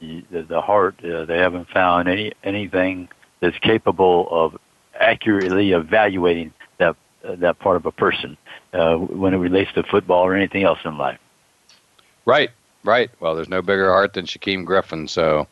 [0.00, 3.08] The, the heart, uh, they haven't found any anything
[3.40, 4.56] that's capable of
[4.94, 6.52] accurately evaluating
[7.36, 8.36] that part of a person
[8.72, 11.18] uh, when it relates to football or anything else in life.
[12.24, 12.50] Right,
[12.84, 13.10] right.
[13.20, 15.08] Well, there's no bigger heart than Shaquem Griffin.
[15.08, 15.46] So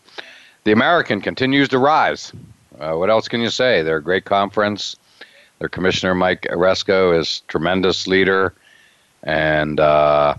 [0.64, 2.32] the American continues to rise.
[2.78, 3.82] Uh, what else can you say?
[3.82, 4.96] They're a great conference.
[5.58, 8.54] Their commissioner, Mike Aresco, is tremendous leader.
[9.22, 10.34] And uh,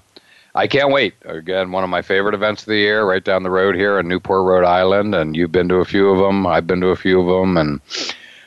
[0.54, 1.16] I can't wait.
[1.26, 4.08] Again, one of my favorite events of the year, right down the road here in
[4.08, 5.16] Newport, Rhode Island.
[5.16, 6.46] And you've been to a few of them.
[6.46, 7.58] I've been to a few of them.
[7.58, 7.82] And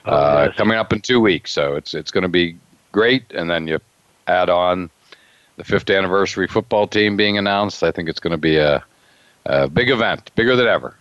[0.07, 0.57] oh, uh, yes.
[0.57, 1.51] coming up in two weeks.
[1.51, 2.57] So it's, it's going to be
[2.93, 3.25] great.
[3.33, 3.79] And then you
[4.27, 4.91] add on
[5.57, 7.83] the fifth anniversary football team being announced.
[7.83, 8.85] I think it's going to be a,
[9.47, 10.97] a big event, bigger than ever.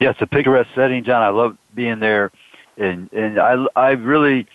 [0.00, 1.22] Yeah, it's a picturesque setting, John.
[1.22, 2.32] I love being there,
[2.76, 4.46] and and I I really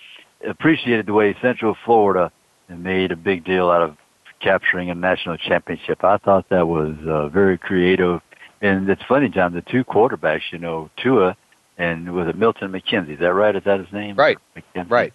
[0.46, 2.32] appreciated the way Central Florida
[2.68, 3.98] made a big deal out of
[4.42, 6.04] capturing a national championship.
[6.04, 8.22] I thought that was uh, very creative,
[8.62, 9.54] and it's funny, John.
[9.54, 11.36] The two quarterbacks, you know, Tua
[11.80, 13.14] and was it Milton McKenzie?
[13.14, 13.56] Is that right?
[13.56, 14.16] Is that his name?
[14.16, 14.38] Right.
[14.56, 14.92] McKenzie?
[14.92, 15.14] Right.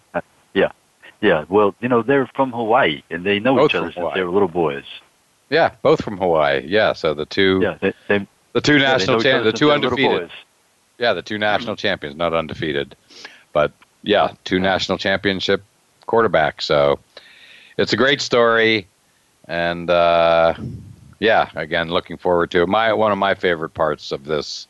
[1.24, 1.44] Yeah, yeah.
[1.48, 4.30] Well, you know, they're from Hawaii and they know both each other since they were
[4.30, 4.84] little boys.
[5.50, 6.64] Yeah, both from Hawaii.
[6.66, 7.60] Yeah, so the two.
[7.62, 10.30] Yeah, they, they, the two yeah, national champions, the two undefeated.
[10.98, 12.94] Yeah, the two national champions, not undefeated,
[13.52, 15.62] but yeah, two national championship
[16.06, 16.62] quarterbacks.
[16.62, 17.00] So
[17.76, 18.86] it's a great story,
[19.48, 20.54] and uh,
[21.18, 22.68] yeah, again, looking forward to it.
[22.68, 24.68] My one of my favorite parts of this,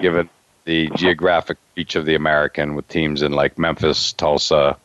[0.00, 0.28] given
[0.64, 4.76] the geographic reach of the American with teams in like Memphis, Tulsa,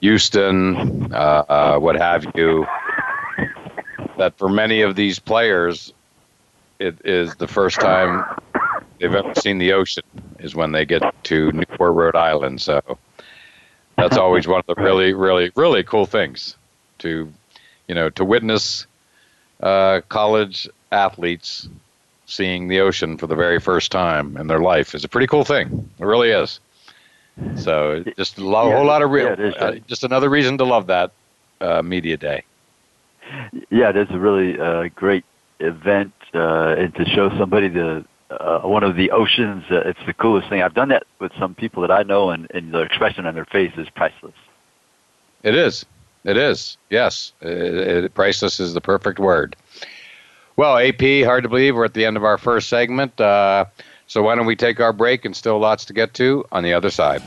[0.00, 2.66] Houston, uh, uh, what have you,
[4.16, 5.92] that for many of these players,
[6.78, 8.24] it is the first time
[8.98, 10.02] they've ever seen the ocean
[10.38, 12.60] is when they get to Newport, Rhode Island.
[12.60, 12.80] So
[13.96, 16.56] that's always one of the really, really, really cool things
[16.98, 17.30] to,
[17.86, 18.86] you know, to witness
[19.62, 21.68] uh, college athletes
[22.24, 25.44] seeing the ocean for the very first time in their life is a pretty cool
[25.44, 25.90] thing.
[25.98, 26.60] It really is.
[27.56, 30.64] So just a lo- yeah, whole lot of real, yeah, uh, just another reason to
[30.64, 31.12] love that
[31.60, 32.44] uh, media day.
[33.70, 35.24] Yeah, it is a really uh, great
[35.60, 40.14] event, uh, and to show somebody the uh, one of the oceans, uh, it's the
[40.14, 40.62] coolest thing.
[40.62, 43.44] I've done that with some people that I know, and, and the expression on their
[43.44, 44.34] face is priceless.
[45.42, 45.84] It is.
[46.24, 46.76] It is.
[46.90, 47.48] Yes, it,
[48.04, 49.56] it, priceless is the perfect word.
[50.56, 53.18] Well, AP, hard to believe we're at the end of our first segment.
[53.20, 53.64] Uh,
[54.10, 56.72] so why don't we take our break and still lots to get to on the
[56.72, 57.22] other side.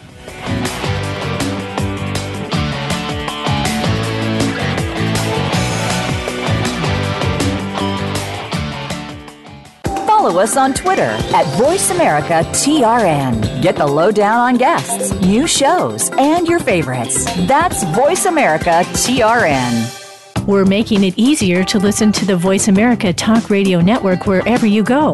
[10.24, 13.62] follow us on Twitter at VoiceAmericaTRN.
[13.62, 17.26] Get the lowdown on guests, new shows, and your favorites.
[17.46, 20.48] That's VoiceAmericaTRN.
[20.48, 24.84] We're making it easier to listen to the Voice America Talk Radio Network wherever you
[24.84, 25.14] go.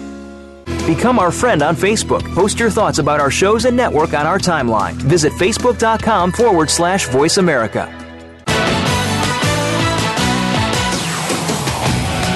[0.85, 2.23] Become our friend on Facebook.
[2.33, 4.93] Post your thoughts about our shows and network on our timeline.
[4.93, 7.87] Visit facebook.com forward slash voice America.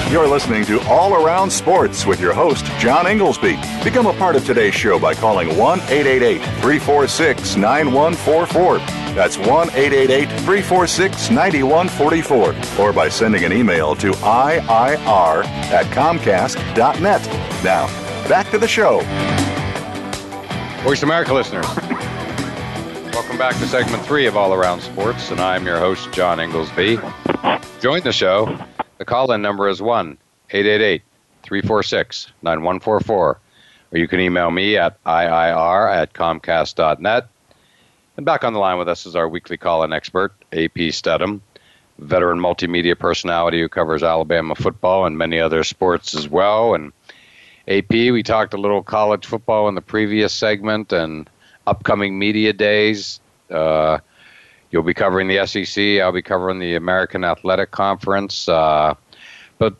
[0.08, 3.58] You're listening to All Around Sports with your host, John Inglesby.
[3.82, 8.78] Become a part of today's show by calling 1 888 346 9144.
[9.14, 12.84] That's 1 888 346 9144.
[12.86, 17.26] Or by sending an email to IIR at Comcast.net.
[17.64, 19.00] Now, back to the show.
[20.82, 21.66] Voice America listeners,
[23.12, 26.98] welcome back to segment three of All Around Sports, and I'm your host, John Inglesby.
[27.80, 28.58] Join the show.
[28.98, 30.16] The call in number is 1
[30.50, 31.02] 888
[31.42, 33.38] 346 9144,
[33.92, 37.28] or you can email me at IIR at Comcast.net.
[38.16, 41.40] And back on the line with us is our weekly call in expert, AP Steadham,
[41.98, 46.74] veteran multimedia personality who covers Alabama football and many other sports as well.
[46.74, 46.92] And
[47.68, 51.28] AP, we talked a little college football in the previous segment and
[51.66, 53.20] upcoming media days.
[53.50, 53.98] Uh,
[54.70, 56.00] you'll be covering the SEC.
[56.00, 58.48] I'll be covering the American Athletic Conference.
[58.48, 58.94] Uh,
[59.58, 59.74] but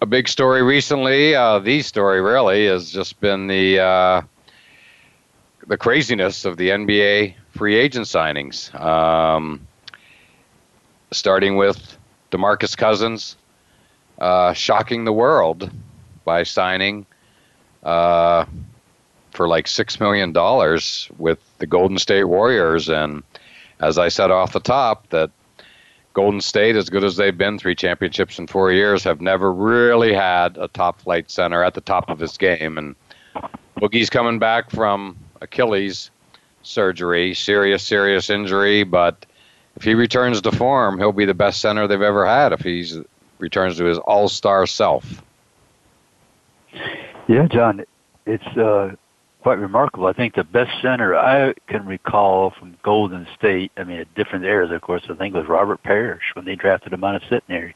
[0.00, 4.22] a big story recently, uh, the story really, has just been the uh,
[5.66, 8.74] the craziness of the NBA free agent signings.
[8.74, 9.66] Um,
[11.10, 11.98] starting with
[12.30, 13.36] DeMarcus Cousins,
[14.18, 15.70] uh, shocking the world
[16.28, 17.06] by signing
[17.84, 18.44] uh,
[19.30, 22.90] for like six million dollars with the Golden State Warriors.
[22.90, 23.22] And
[23.80, 25.30] as I said off the top, that
[26.12, 30.12] Golden State, as good as they've been, three championships in four years, have never really
[30.12, 32.76] had a top flight center at the top of his game.
[32.76, 32.94] And
[33.80, 36.10] Boogie's coming back from Achilles
[36.62, 39.24] surgery, serious, serious injury, but
[39.76, 42.84] if he returns to form, he'll be the best center they've ever had if he
[43.38, 45.22] returns to his all-star self.
[47.28, 47.84] Yeah, John,
[48.26, 48.92] it's uh,
[49.42, 50.06] quite remarkable.
[50.06, 54.44] I think the best center I can recall from Golden State, I mean, at different
[54.44, 57.74] eras, of course, I think was Robert Parish when they drafted him out of Centenary.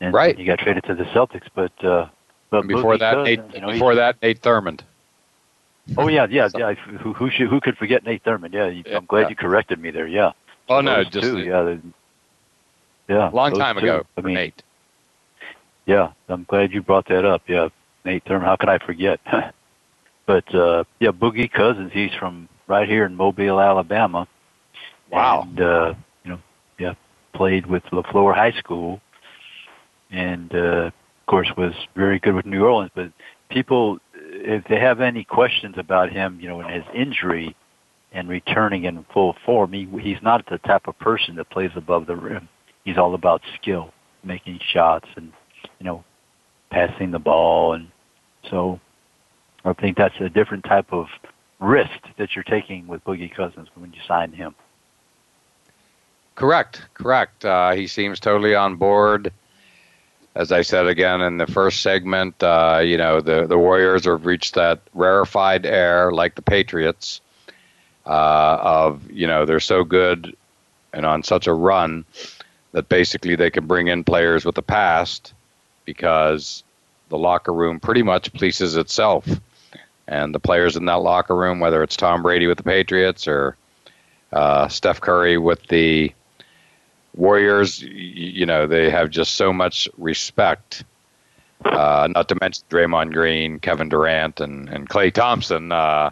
[0.00, 0.36] And right.
[0.36, 2.08] he got traded to the Celtics, but uh,
[2.50, 4.80] but and before that, Nate, you know, before that, Nate Thurmond.
[5.96, 6.74] Oh yeah, yeah, yeah.
[6.74, 8.52] Who who should, who could forget Nate Thurmond?
[8.52, 9.28] Yeah, you, I'm glad Yeah.
[9.30, 10.06] you corrected me there.
[10.06, 10.32] Yeah.
[10.68, 11.80] Oh no, Those just two, yeah, they-
[13.14, 13.30] yeah.
[13.32, 13.82] long time two.
[13.86, 14.62] ago I mean, Nate.
[15.86, 17.42] Yeah, I'm glad you brought that up.
[17.48, 17.68] Yeah,
[18.04, 18.44] Nate Thurmond.
[18.44, 19.20] How could I forget?
[20.26, 21.92] but uh, yeah, Boogie Cousins.
[21.94, 24.26] He's from right here in Mobile, Alabama.
[25.10, 25.42] Wow.
[25.42, 26.40] And uh, you know,
[26.78, 26.94] yeah,
[27.34, 29.00] played with LeFlore High School,
[30.10, 30.92] and uh, of
[31.28, 32.90] course was very good with New Orleans.
[32.94, 33.12] But
[33.48, 37.54] people, if they have any questions about him, you know, in his injury
[38.12, 42.06] and returning in full form, he, he's not the type of person that plays above
[42.06, 42.48] the rim.
[42.84, 43.92] He's all about skill,
[44.24, 45.32] making shots, and
[45.78, 46.04] you know,
[46.70, 47.88] passing the ball, and
[48.50, 48.80] so
[49.64, 51.08] I think that's a different type of
[51.58, 54.54] risk that you're taking with Boogie Cousins when you sign him.
[56.34, 57.44] Correct, correct.
[57.44, 59.32] Uh, he seems totally on board.
[60.34, 64.26] As I said again in the first segment, uh, you know the the Warriors have
[64.26, 67.22] reached that rarefied air, like the Patriots,
[68.04, 70.36] uh, of you know they're so good
[70.92, 72.04] and on such a run
[72.72, 75.32] that basically they can bring in players with the past
[75.86, 76.62] because
[77.08, 79.26] the locker room pretty much polices itself.
[80.08, 83.56] And the players in that locker room, whether it's Tom Brady with the Patriots or
[84.32, 86.12] uh, Steph Curry with the
[87.14, 90.84] Warriors, you know, they have just so much respect.
[91.64, 96.10] Uh, not to mention Draymond Green, Kevin Durant, and, and Klay Thompson, uh,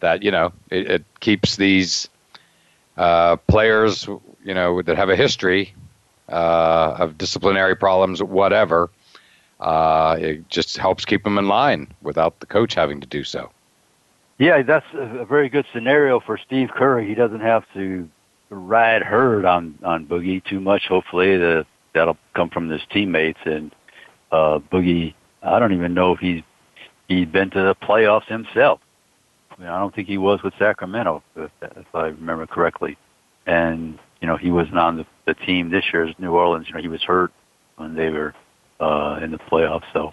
[0.00, 2.08] that, you know, it, it keeps these
[2.98, 4.06] uh, players,
[4.44, 5.74] you know, that have a history
[6.28, 8.90] uh, of disciplinary problems, whatever,
[9.60, 13.50] uh, it just helps keep them in line without the coach having to do so.
[14.38, 17.08] Yeah, that's a very good scenario for Steve Curry.
[17.08, 18.08] He doesn't have to
[18.50, 20.86] ride herd on on Boogie too much.
[20.86, 23.74] Hopefully, the, that'll come from his teammates and
[24.30, 25.14] uh, Boogie.
[25.42, 26.42] I don't even know if he's
[27.08, 28.80] he's been to the playoffs himself.
[29.50, 32.96] I, mean, I don't think he was with Sacramento, if, if I remember correctly.
[33.46, 36.68] And you know, he wasn't on the, the team this year's New Orleans.
[36.68, 37.32] You know, he was hurt
[37.76, 38.34] when they were
[38.80, 39.84] uh, in the playoffs.
[39.92, 40.12] So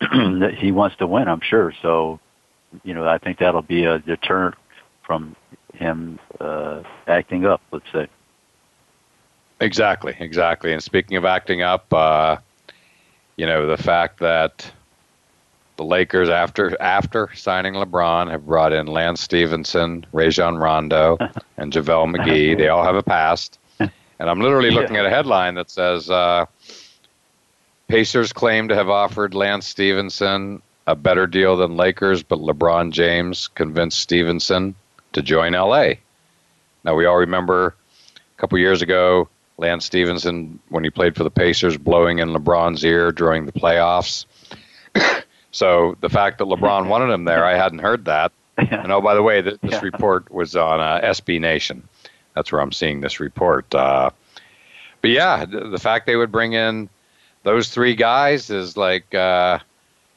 [0.56, 1.72] he wants to win, I'm sure.
[1.82, 2.20] So,
[2.82, 4.56] you know, I think that'll be a deterrent
[5.04, 5.36] from
[5.74, 7.60] him uh, acting up.
[7.70, 8.08] Let's say.
[9.60, 10.72] Exactly, exactly.
[10.72, 12.38] And speaking of acting up, uh,
[13.36, 14.70] you know, the fact that
[15.82, 21.18] the Lakers, after after signing LeBron, have brought in Lance Stephenson, Rajon Rondo,
[21.56, 22.56] and JaVale McGee.
[22.56, 23.58] They all have a past.
[23.78, 26.46] And I'm literally looking at a headline that says uh,
[27.88, 33.48] Pacers claim to have offered Lance Stephenson a better deal than Lakers, but LeBron James
[33.48, 34.76] convinced Stephenson
[35.14, 35.94] to join LA.
[36.84, 37.74] Now, we all remember
[38.16, 39.28] a couple years ago,
[39.58, 44.26] Lance Stephenson, when he played for the Pacers, blowing in LeBron's ear during the playoffs.
[45.52, 48.32] So the fact that LeBron wanted him there, I hadn't heard that.
[48.56, 49.80] And oh, by the way, this yeah.
[49.80, 51.88] report was on uh, SB Nation.
[52.34, 53.72] That's where I'm seeing this report.
[53.74, 54.10] Uh,
[55.00, 56.88] but yeah, the fact they would bring in
[57.42, 59.58] those three guys is like uh,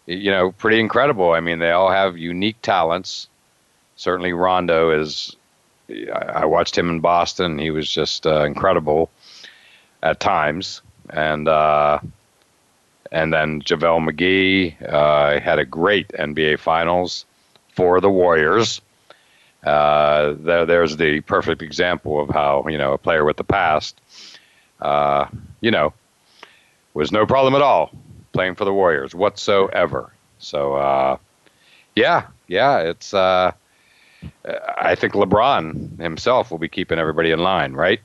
[0.05, 1.31] you know pretty incredible.
[1.31, 3.27] I mean, they all have unique talents.
[3.95, 5.35] Certainly, Rondo is.
[5.89, 7.59] I watched him in Boston.
[7.59, 9.09] He was just uh, incredible
[10.01, 11.99] at times, and uh,
[13.15, 17.25] and then JaVale McGee uh, had a great NBA Finals
[17.73, 18.81] for the Warriors.
[19.63, 23.99] Uh, there, there's the perfect example of how you know a player with the past,
[24.81, 25.27] uh,
[25.61, 25.93] you know,
[26.93, 27.89] was no problem at all
[28.33, 30.11] playing for the Warriors whatsoever.
[30.39, 31.17] So, uh,
[31.95, 33.13] yeah, yeah, it's.
[33.13, 33.53] Uh,
[34.77, 38.01] I think LeBron himself will be keeping everybody in line, right?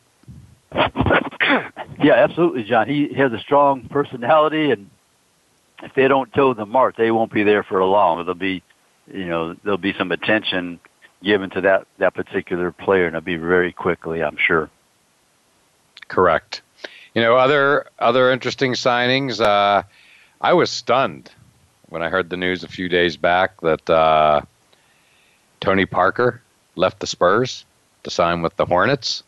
[2.02, 2.88] Yeah, absolutely, John.
[2.88, 4.89] He has a strong personality, and
[5.82, 8.18] if they don't toe the mark, they won't be there for a long.
[8.18, 8.62] There'll be,
[9.12, 10.80] you know, there'll be some attention
[11.22, 14.70] given to that that particular player, and it'll be very quickly, I'm sure.
[16.08, 16.62] Correct.
[17.14, 19.40] You know, other other interesting signings.
[19.40, 19.82] Uh,
[20.40, 21.30] I was stunned
[21.88, 24.42] when I heard the news a few days back that uh,
[25.60, 26.40] Tony Parker
[26.76, 27.64] left the Spurs
[28.04, 29.22] to sign with the Hornets.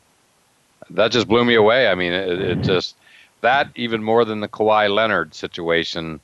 [0.90, 1.88] That just blew me away.
[1.88, 2.96] I mean, it, it just
[3.40, 6.20] that even more than the Kawhi Leonard situation.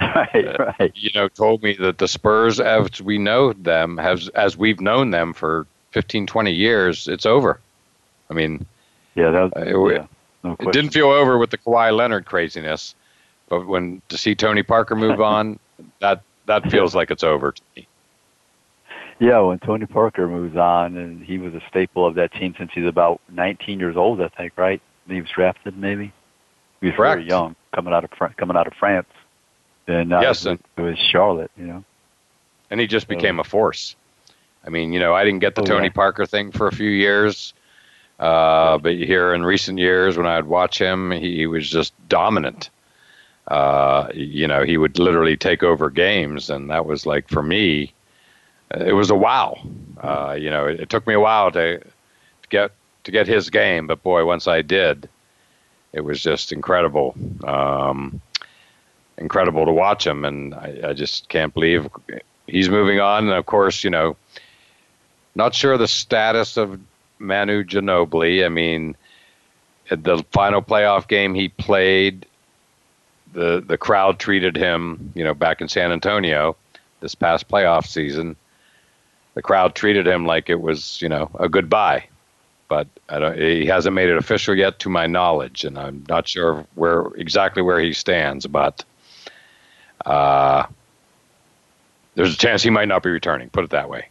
[0.00, 0.92] Right, uh, right.
[0.94, 5.10] You know, told me that the Spurs, as we know them, have as we've known
[5.10, 7.60] them for 15, 20 years, it's over.
[8.30, 8.66] I mean,
[9.14, 10.06] yeah, that, uh, yeah.
[10.42, 12.94] No it didn't feel over with the Kawhi Leonard craziness,
[13.48, 15.58] but when to see Tony Parker move on,
[16.00, 17.86] that that feels like it's over to me.
[19.20, 22.72] Yeah, when Tony Parker moves on, and he was a staple of that team since
[22.74, 24.82] he's about 19 years old, I think, right?
[25.06, 26.12] He was drafted, maybe.
[26.80, 27.18] He was Correct.
[27.18, 29.06] very young, coming out of coming out of France.
[29.86, 31.84] And uh, yes, and it was Charlotte, you know.
[32.70, 33.94] And he just became a force.
[34.66, 35.92] I mean, you know, I didn't get the oh, Tony yeah.
[35.92, 37.52] Parker thing for a few years.
[38.18, 41.92] Uh, but here in recent years, when I would watch him, he, he was just
[42.08, 42.70] dominant.
[43.48, 47.92] Uh, you know, he would literally take over games, and that was like for me,
[48.70, 49.58] it was a wow.
[50.00, 52.72] Uh, you know, it, it, took me a while to, to get
[53.04, 55.08] to get his game, but boy, once I did,
[55.92, 57.14] it was just incredible.
[57.44, 58.22] Um,
[59.18, 61.88] incredible to watch him, and I, I just can't believe
[62.46, 63.24] he's moving on.
[63.24, 64.16] And of course, you know,
[65.34, 66.80] not sure the status of
[67.18, 68.44] Manu Ginobili.
[68.44, 68.96] I mean,
[69.88, 72.26] the final playoff game he played,
[73.32, 76.56] the the crowd treated him, you know, back in San Antonio
[77.00, 78.36] this past playoff season.
[79.34, 82.06] The crowd treated him like it was, you know, a goodbye.
[82.66, 82.88] But
[83.36, 87.62] he hasn't made it official yet, to my knowledge, and I'm not sure where exactly
[87.62, 88.46] where he stands.
[88.46, 88.84] But
[90.04, 90.66] uh,
[92.14, 93.50] there's a chance he might not be returning.
[93.50, 94.08] Put it that way,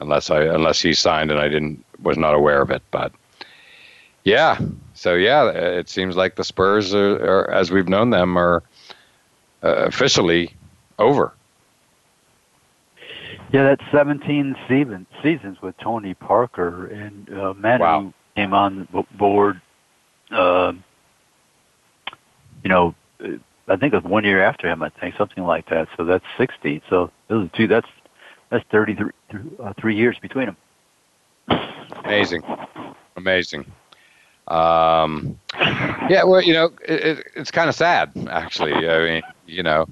[0.00, 2.82] unless I unless he signed and I didn't was not aware of it.
[2.90, 3.12] But
[4.24, 4.58] yeah,
[4.94, 8.62] so yeah, it seems like the Spurs are, are as we've known them, are
[9.62, 10.52] uh, officially
[10.98, 11.32] over.
[13.52, 18.14] Yeah, that's 17 season, seasons with Tony Parker and uh, Manu wow.
[18.34, 19.60] came on board.
[20.30, 20.72] Uh,
[22.64, 22.94] you know,
[23.72, 24.82] I think it was one year after him.
[24.82, 25.88] I think something like that.
[25.96, 26.82] So that's 60.
[26.90, 27.66] So those two.
[27.66, 27.88] That's
[28.50, 29.10] that's 33
[29.64, 30.56] uh, three years between them.
[32.04, 32.42] Amazing,
[33.16, 33.64] amazing.
[34.48, 38.74] Um, yeah, well, you know, it, it's kind of sad, actually.
[38.74, 39.86] I mean, you know,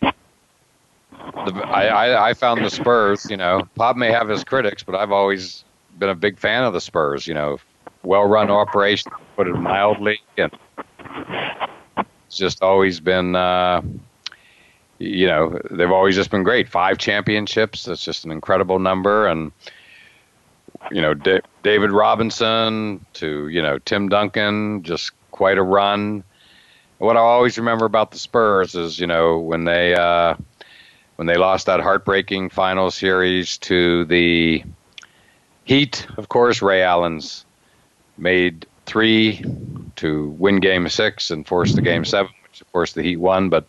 [0.00, 3.30] the, I, I, I found the Spurs.
[3.30, 5.64] You know, Pop may have his critics, but I've always
[5.98, 7.28] been a big fan of the Spurs.
[7.28, 7.58] You know,
[8.02, 10.50] well-run operation, put it mildly, and
[12.30, 13.34] it's just always been.
[13.34, 13.82] Uh,
[15.00, 16.68] you know, they've always just been great.
[16.68, 17.86] Five championships.
[17.86, 19.50] That's just an incredible number, and
[20.92, 26.22] you know, D- David Robinson to, you know, Tim Duncan, just quite a run.
[26.98, 30.36] What I always remember about the Spurs is, you know, when they uh,
[31.16, 34.62] when they lost that heartbreaking final series to the
[35.64, 37.44] Heat, of course, Ray Allen's
[38.16, 39.44] made three
[40.00, 43.50] to win game six and force the game seven, which of course the Heat won,
[43.50, 43.66] but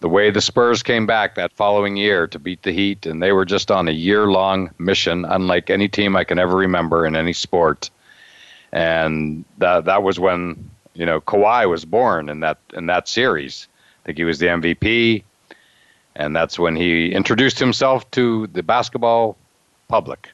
[0.00, 3.32] the way the Spurs came back that following year to beat the Heat, and they
[3.32, 7.14] were just on a year long mission, unlike any team I can ever remember in
[7.14, 7.90] any sport.
[8.72, 13.68] And that that was when you know Kawhi was born in that in that series.
[14.02, 15.22] I think he was the MVP,
[16.16, 19.36] and that's when he introduced himself to the basketball
[19.88, 20.30] public.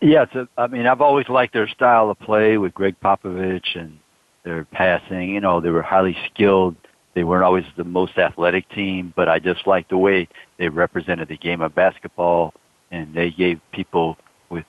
[0.00, 3.98] Yeah, a, I mean, I've always liked their style of play with Gregg Popovich and
[4.44, 5.30] their passing.
[5.30, 6.76] You know, they were highly skilled
[7.18, 11.26] they weren't always the most athletic team, but I just liked the way they represented
[11.26, 12.54] the game of basketball,
[12.92, 14.16] and they gave people
[14.50, 14.64] with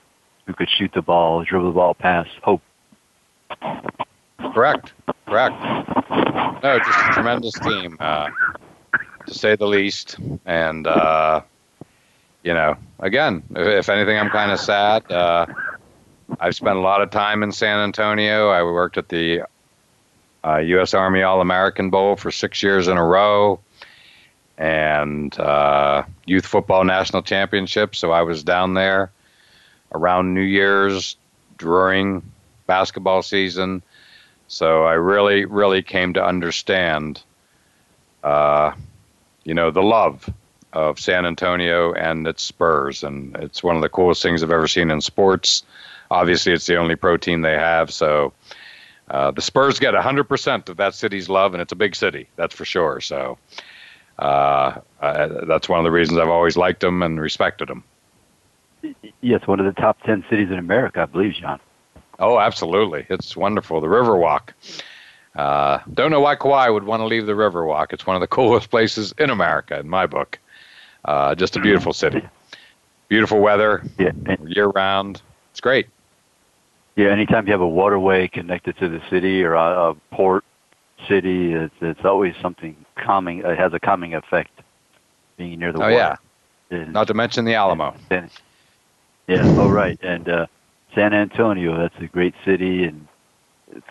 [0.47, 2.63] who could shoot the ball, dribble the ball, pass hope.
[4.51, 4.93] Correct.
[5.28, 5.55] Correct.
[6.63, 8.30] No, just a tremendous team, uh,
[9.28, 10.17] to say the least.
[10.47, 11.41] And uh,
[12.43, 15.09] you know, again, if anything, I'm kind of sad.
[15.11, 15.45] Uh,
[16.39, 18.49] I've spent a lot of time in San Antonio.
[18.49, 19.43] I worked at the
[20.45, 20.93] uh, U.S.
[20.93, 23.59] Army All American Bowl for six years in a row,
[24.57, 27.95] and uh, Youth Football National Championship.
[27.95, 29.11] So I was down there
[29.93, 31.17] around New Year's
[31.57, 32.21] during
[32.67, 33.81] basketball season.
[34.47, 37.21] So I really, really came to understand,
[38.23, 38.71] uh,
[39.43, 40.29] you know, the love
[40.74, 44.67] of San Antonio and its Spurs, and it's one of the coolest things I've ever
[44.67, 45.63] seen in sports.
[46.11, 48.34] Obviously, it's the only pro team they have, so
[49.09, 52.53] uh, the Spurs get 100% of that city's love, and it's a big city, that's
[52.53, 53.01] for sure.
[53.01, 53.38] So
[54.20, 57.84] uh, that's one of the reasons I've always liked them and respected them.
[59.22, 61.59] Yes, one of the top 10 cities in America, I believe, John.
[62.20, 63.05] Oh, absolutely.
[63.09, 63.82] It's wonderful.
[63.82, 64.49] The Riverwalk.
[65.36, 67.93] Uh, don't know why Kawhi would want to leave the Riverwalk.
[67.93, 70.39] It's one of the coolest places in America, in my book.
[71.10, 72.22] Uh, just a beautiful city.
[73.07, 74.12] Beautiful weather, yeah.
[74.45, 75.24] year round.
[75.49, 75.88] It's great.
[76.95, 80.45] Yeah, anytime you have a waterway connected to the city or a, a port
[81.07, 83.39] city, it's, it's always something calming.
[83.39, 84.51] It has a calming effect
[85.36, 85.93] being near the oh, water.
[85.95, 86.16] yeah.
[86.70, 87.95] And, Not to mention the Alamo.
[88.12, 88.30] And,
[89.26, 89.41] yeah.
[89.43, 89.97] Oh, right.
[90.03, 90.45] And uh,
[90.93, 93.07] San Antonio, that's a great city and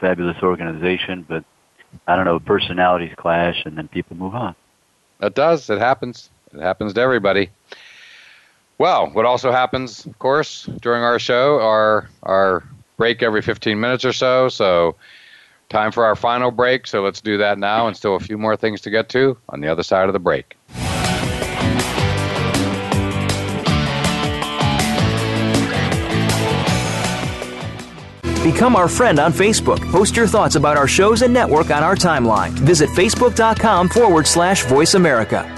[0.00, 1.44] fabulous organization, but
[2.06, 4.54] I don't know, personalities clash and then people move on.
[5.20, 5.68] It does.
[5.68, 6.30] It happens.
[6.54, 7.50] It happens to everybody.
[8.78, 12.62] Well, what also happens, of course, during our show are our
[12.96, 14.48] break every 15 minutes or so.
[14.48, 14.94] So,
[15.68, 16.86] time for our final break.
[16.86, 19.60] So, let's do that now and still a few more things to get to on
[19.60, 20.56] the other side of the break.
[28.44, 29.78] Become our friend on Facebook.
[29.90, 32.50] Post your thoughts about our shows and network on our timeline.
[32.50, 35.57] Visit facebook.com forward slash voice America.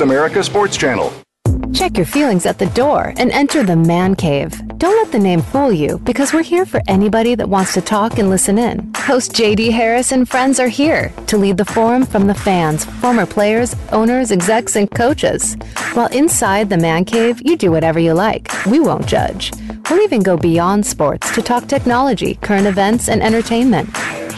[0.00, 1.12] America Sports Channel.
[1.72, 4.52] Check your feelings at the door and enter the man cave.
[4.78, 8.18] Don't let the name fool you because we're here for anybody that wants to talk
[8.18, 8.92] and listen in.
[8.96, 13.26] Host JD Harris and friends are here to lead the forum from the fans, former
[13.26, 15.56] players, owners, execs, and coaches.
[15.94, 18.48] While inside the man cave, you do whatever you like.
[18.66, 19.50] We won't judge.
[19.90, 23.88] We'll even go beyond sports to talk technology, current events, and entertainment.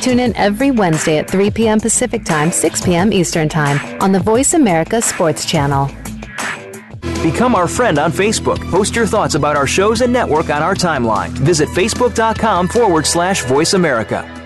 [0.03, 1.80] Tune in every Wednesday at 3 p.m.
[1.80, 3.12] Pacific Time, 6 p.m.
[3.12, 5.90] Eastern Time on the Voice America Sports Channel.
[7.22, 8.59] Become our friend on Facebook.
[8.70, 11.30] Post your thoughts about our shows and network on our timeline.
[11.30, 14.45] Visit facebook.com forward slash voice America.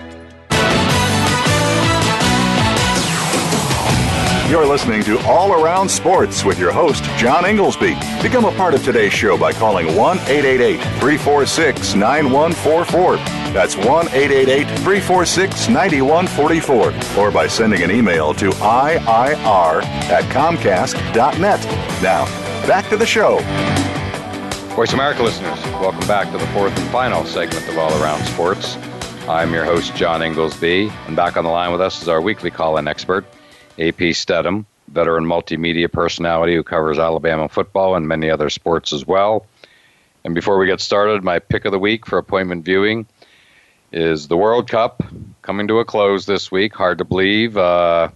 [4.51, 7.93] You're listening to All Around Sports with your host, John Inglesby.
[8.21, 13.15] Become a part of today's show by calling 1 888 346 9144.
[13.53, 17.23] That's 1 888 346 9144.
[17.23, 21.65] Or by sending an email to IIR at Comcast.net.
[22.03, 22.25] Now,
[22.67, 23.37] back to the show.
[24.75, 28.75] Voice America listeners, welcome back to the fourth and final segment of All Around Sports.
[29.29, 32.51] I'm your host, John Inglesby, and back on the line with us is our weekly
[32.51, 33.23] call in expert,
[33.79, 39.45] AP Steadham, veteran multimedia personality who covers Alabama football and many other sports as well.
[40.23, 43.07] And before we get started, my pick of the week for appointment viewing
[43.91, 45.03] is the World Cup
[45.41, 46.75] coming to a close this week.
[46.75, 47.57] Hard to believe.
[47.57, 48.09] Uh,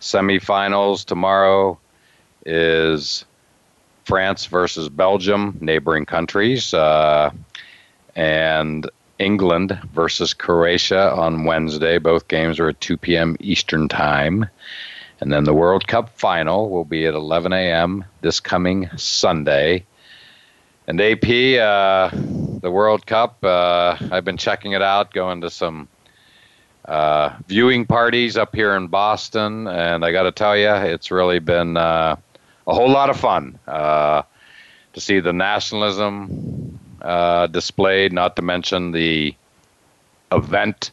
[0.00, 1.78] semifinals tomorrow
[2.46, 3.24] is
[4.04, 7.30] France versus Belgium, neighboring countries, uh,
[8.16, 8.88] and
[9.18, 11.98] England versus Croatia on Wednesday.
[11.98, 13.36] Both games are at 2 p.m.
[13.40, 14.48] Eastern Time.
[15.20, 18.04] And then the World Cup final will be at 11 a.m.
[18.22, 19.84] this coming Sunday.
[20.86, 21.24] And AP,
[21.60, 22.10] uh,
[22.60, 25.88] the World Cup, uh, I've been checking it out, going to some
[26.86, 31.38] uh, viewing parties up here in Boston, and I got to tell you, it's really
[31.38, 32.16] been uh,
[32.66, 34.22] a whole lot of fun uh,
[34.94, 39.34] to see the nationalism uh, displayed, not to mention the
[40.32, 40.90] event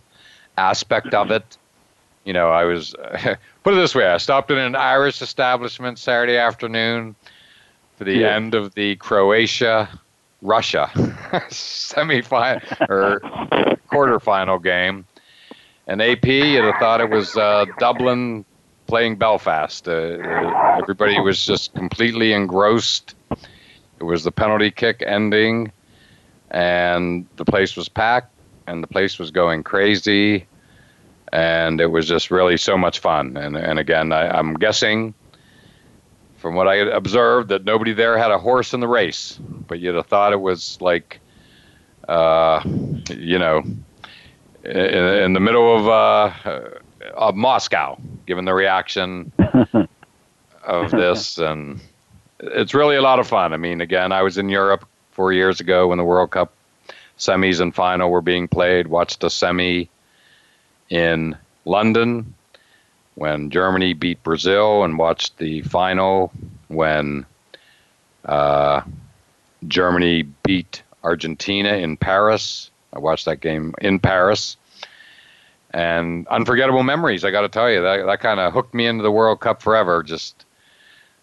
[0.58, 1.58] aspect of it.
[2.28, 2.94] You know, I was
[3.64, 7.16] put it this way: I stopped in an Irish establishment Saturday afternoon
[7.96, 8.36] for the yeah.
[8.36, 9.88] end of the Croatia
[10.42, 10.92] Russia
[11.50, 13.22] semi-final or
[13.90, 15.06] quarterfinal game,
[15.88, 18.44] and AP you'd have thought it was uh, Dublin
[18.88, 19.88] playing Belfast.
[19.88, 20.18] Uh,
[20.82, 23.16] everybody was just completely engrossed.
[23.32, 25.72] It was the penalty kick ending,
[26.52, 28.34] and the place was packed,
[28.68, 30.46] and the place was going crazy
[31.34, 33.38] and it was just really so much fun.
[33.38, 35.14] And and again, I, I'm guessing
[36.38, 39.96] from what I observed that nobody there had a horse in the race, but you'd
[39.96, 41.20] have thought it was like,
[42.08, 42.62] uh,
[43.10, 43.64] you know,
[44.64, 46.70] in, in the middle of uh,
[47.16, 49.32] of Moscow, given the reaction
[50.64, 51.80] of this, and
[52.40, 53.54] it's really a lot of fun.
[53.54, 56.54] I mean, again, I was in Europe four years ago when the World Cup
[57.18, 58.88] semis and final were being played.
[58.88, 59.90] Watched a semi
[60.90, 62.34] in London
[63.16, 66.32] when Germany beat Brazil and watched the final
[66.68, 67.26] when
[68.26, 68.82] uh,
[69.68, 72.70] Germany beat Argentina in Paris.
[72.94, 74.58] I watched that game in Paris.
[75.72, 77.82] And unforgettable memories, I got to tell you.
[77.82, 80.46] That, that kind of hooked me into the World Cup forever, just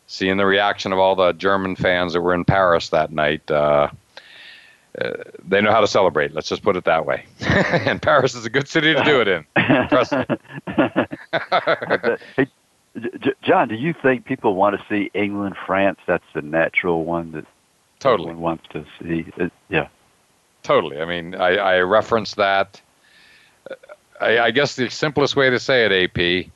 [0.07, 3.51] seeing the reaction of all the German fans that were in Paris that night.
[3.51, 3.89] Uh,
[5.01, 5.13] uh,
[5.47, 6.35] they know how to celebrate.
[6.35, 7.25] Let's just put it that way.
[7.41, 9.45] and Paris is a good city to do it in.
[9.89, 10.25] Trust me.
[12.37, 12.47] hey,
[13.43, 15.99] John, do you think people want to see England, France?
[16.07, 17.45] That's the natural one that
[17.99, 19.27] totally everyone wants to see.
[19.37, 19.89] It, yeah,
[20.63, 21.01] totally.
[21.01, 22.81] I mean, I, I reference that.
[24.21, 26.53] I, I guess the simplest way to say it, AP,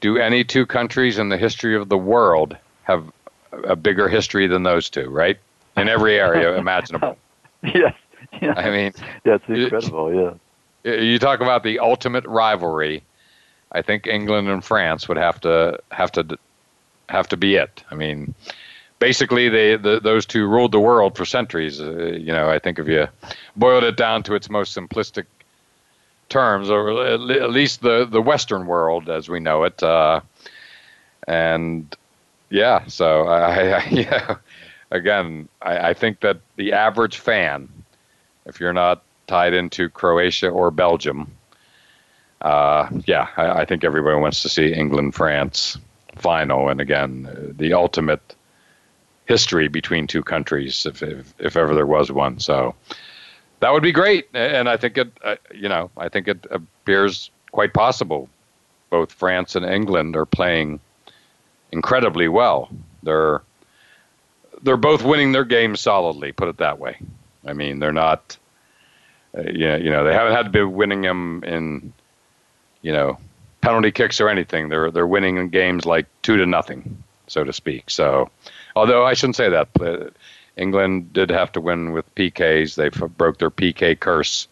[0.00, 3.10] do any two countries in the history of the world have
[3.52, 5.08] a bigger history than those two?
[5.08, 5.38] Right
[5.76, 7.16] in every area imaginable.
[7.74, 7.94] yes.
[8.40, 8.54] Yeah.
[8.56, 8.92] I mean,
[9.24, 10.12] that's incredible.
[10.14, 10.34] Yeah.
[10.84, 13.04] You talk about the ultimate rivalry.
[13.72, 16.38] I think England and France would have to have to
[17.08, 17.82] have to be it.
[17.90, 18.34] I mean,
[18.98, 21.80] basically, they the, those two ruled the world for centuries.
[21.80, 23.08] Uh, you know, I think if you
[23.56, 25.26] boiled it down to its most simplistic
[26.28, 30.20] terms, or at least the the Western world as we know it, uh,
[31.26, 31.94] and
[32.50, 32.86] Yeah.
[32.86, 34.36] So I, I yeah.
[34.92, 37.68] Again, I, I think that the average fan,
[38.44, 41.32] if you're not tied into Croatia or Belgium,
[42.42, 45.78] uh, yeah, I, I, think everybody wants to see England France
[46.16, 48.34] final, and again, the ultimate
[49.26, 52.38] history between two countries, if, if, if ever there was one.
[52.38, 52.74] So
[53.60, 57.30] that would be great, and I think it, uh, you know, I think it appears
[57.52, 58.28] quite possible.
[58.90, 60.80] Both France and England are playing
[61.70, 62.68] incredibly well.
[63.02, 63.40] They're
[64.62, 66.32] they're both winning their games solidly.
[66.32, 66.98] Put it that way.
[67.46, 68.36] I mean, they're not.
[69.36, 71.92] Uh, you know, you know, they haven't had to be winning them in,
[72.82, 73.18] you know,
[73.62, 74.68] penalty kicks or anything.
[74.68, 77.88] They're they're winning in games like two to nothing, so to speak.
[77.90, 78.30] So,
[78.76, 80.12] although I shouldn't say that,
[80.56, 82.74] England did have to win with PKs.
[82.74, 84.48] They broke their PK curse.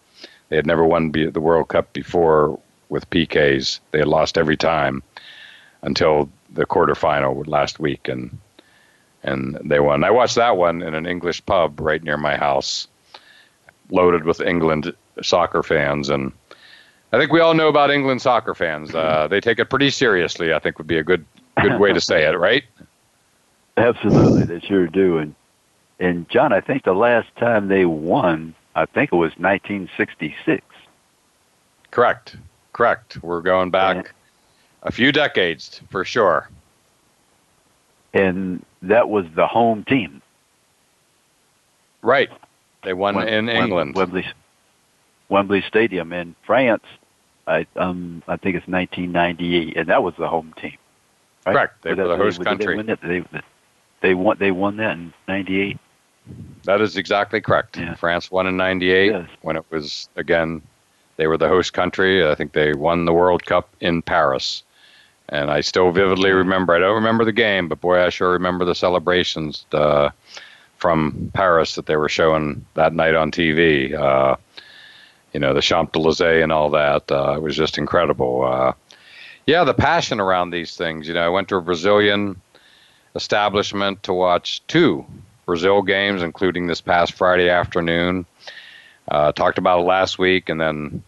[0.49, 2.59] They had never won the World Cup before
[2.89, 3.81] with PKs.
[3.91, 5.03] They had lost every time
[5.83, 8.39] until the quarterfinal last week, and
[9.23, 10.05] and they won.
[10.05, 12.89] I watched that one in an English pub right near my house,
[13.91, 16.33] loaded with England soccer fans, and
[17.13, 18.95] I think we all know about England soccer fans.
[18.95, 20.53] Uh, they take it pretty seriously.
[20.53, 21.25] I think would be a good
[21.61, 22.65] good way to say it, right?
[23.77, 25.19] Absolutely, they sure do.
[25.19, 25.35] And
[25.99, 30.65] and John, I think the last time they won, I think it was 1966.
[31.91, 32.37] Correct,
[32.73, 33.23] correct.
[33.23, 34.09] We're going back and,
[34.83, 36.49] a few decades for sure.
[38.13, 40.23] And that was the home team.
[42.03, 42.31] Right.
[42.83, 43.95] They won Wem- in England.
[43.95, 44.27] Wembley,
[45.29, 46.85] Wembley Stadium in France.
[47.47, 50.77] I um I think it's 1998, and that was the home team.
[51.47, 51.53] Right?
[51.53, 51.83] Correct.
[51.83, 52.83] They were the host country.
[52.83, 53.25] They, they,
[54.01, 54.37] they won.
[54.39, 55.79] They won that in '98.
[56.65, 57.77] That is exactly correct.
[57.77, 57.95] Yeah.
[57.95, 59.29] France won in '98 yes.
[59.43, 60.63] when it was again.
[61.17, 62.27] They were the host country.
[62.27, 64.63] I think they won the World Cup in Paris.
[65.31, 66.75] And I still vividly remember.
[66.75, 70.11] I don't remember the game, but boy, I sure remember the celebrations uh,
[70.77, 73.95] from Paris that they were showing that night on TV.
[73.95, 74.37] Uh,
[75.33, 77.11] you know, the Champs Elysees and all that.
[77.11, 78.45] Uh, it was just incredible.
[78.45, 78.73] Uh,
[79.47, 81.07] yeah, the passion around these things.
[81.07, 82.41] You know, I went to a Brazilian
[83.15, 85.05] establishment to watch two
[85.47, 88.27] Brazil games, including this past Friday afternoon.
[89.09, 91.03] Uh, talked about it last week, and then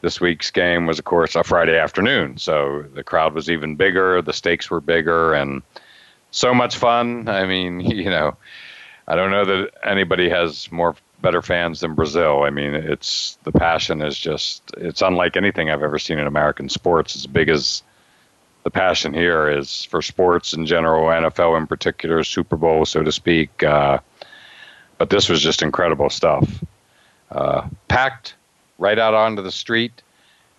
[0.00, 2.38] this week's game was, of course, a Friday afternoon.
[2.38, 5.62] So the crowd was even bigger, the stakes were bigger, and
[6.30, 7.28] so much fun.
[7.28, 8.36] I mean, you know,
[9.08, 12.44] I don't know that anybody has more better fans than Brazil.
[12.44, 16.68] I mean, it's the passion is just it's unlike anything I've ever seen in American
[16.68, 17.14] sports.
[17.14, 17.82] As big as
[18.62, 23.12] the passion here is for sports in general, NFL in particular, Super Bowl, so to
[23.12, 23.62] speak.
[23.62, 23.98] Uh,
[24.98, 26.62] but this was just incredible stuff.
[27.30, 28.34] Uh, packed
[28.80, 30.02] right out onto the street,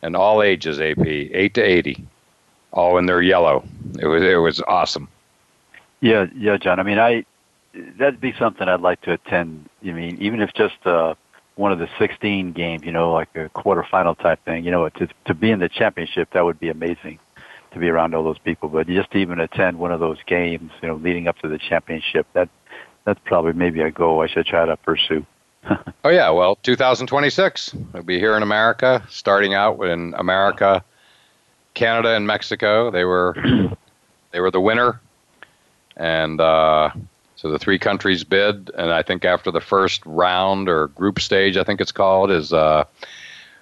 [0.01, 2.05] and all ages, AP, eight to eighty,
[2.71, 3.65] all in their yellow.
[3.99, 5.09] It was it was awesome.
[5.99, 6.79] Yeah, yeah, John.
[6.79, 7.25] I mean, I
[7.97, 9.69] that'd be something I'd like to attend.
[9.83, 11.15] I mean, even if just uh,
[11.55, 14.63] one of the 16 games, you know, like a quarterfinal type thing.
[14.63, 17.19] You know, to to be in the championship, that would be amazing
[17.73, 18.69] to be around all those people.
[18.69, 21.57] But just to even attend one of those games, you know, leading up to the
[21.57, 22.49] championship, that
[23.05, 25.25] that's probably maybe a goal I should try to pursue.
[26.03, 30.83] oh yeah, well, 2026 we'll be here in America, starting out in America,
[31.73, 32.89] Canada, and Mexico.
[32.91, 33.35] They were
[34.31, 34.99] they were the winner,
[35.97, 36.89] and uh,
[37.35, 38.71] so the three countries bid.
[38.77, 42.53] And I think after the first round or group stage, I think it's called, is
[42.53, 42.85] uh,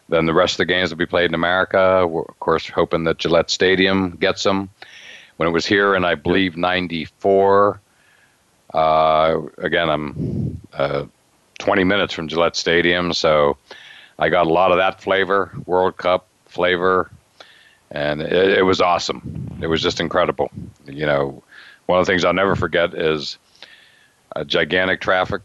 [0.07, 2.07] then the rest of the games will be played in America.
[2.07, 4.69] We're, of course, hoping that Gillette Stadium gets them.
[5.37, 7.79] When it was here in, I believe, 94,
[8.73, 11.05] uh, again, I'm uh,
[11.59, 13.57] 20 minutes from Gillette Stadium, so
[14.17, 17.09] I got a lot of that flavor, World Cup flavor,
[17.91, 19.59] and it, it was awesome.
[19.61, 20.49] It was just incredible.
[20.85, 21.43] You know,
[21.85, 23.37] one of the things I'll never forget is
[24.35, 25.41] a gigantic traffic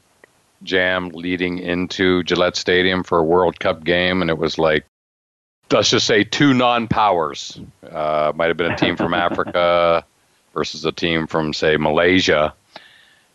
[0.63, 4.85] jam leading into Gillette Stadium for a World Cup game, and it was like,
[5.71, 7.61] let's just say two non-powers.
[7.91, 10.05] Uh, might have been a team from Africa
[10.53, 12.55] versus a team from, say, Malaysia.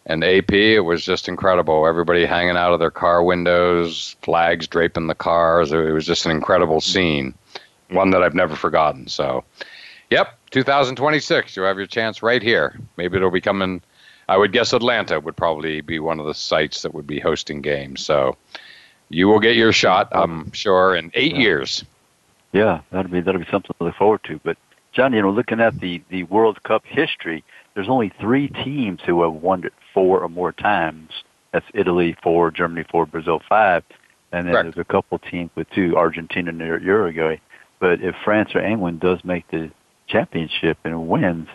[0.10, 1.88] And AP, it was just incredible.
[1.88, 5.72] Everybody hanging out of their car windows, flags draping the cars.
[5.72, 7.34] It was just an incredible scene,
[7.90, 9.08] one that I've never forgotten.
[9.08, 9.46] So,
[10.10, 12.78] yep, 2026, you have your chance right here.
[12.98, 13.82] Maybe it'll be coming
[14.30, 17.62] I would guess Atlanta would probably be one of the sites that would be hosting
[17.62, 18.06] games.
[18.06, 18.38] So
[19.10, 21.42] you will get your shot, I'm sure, in eight yeah.
[21.42, 21.84] years.
[22.52, 24.40] Yeah, that'll be that'll be something to look forward to.
[24.44, 24.58] But
[24.92, 27.44] John, you know, looking at the the World Cup history,
[27.80, 31.12] there's only three teams who have won it four or more times.
[31.54, 33.86] That's Italy four, Germany four, Brazil five,
[34.34, 34.76] and then Correct.
[34.76, 37.38] there's a couple teams with two, Argentina and Uruguay.
[37.80, 39.72] But if France or England does make the
[40.10, 41.48] championship and wins,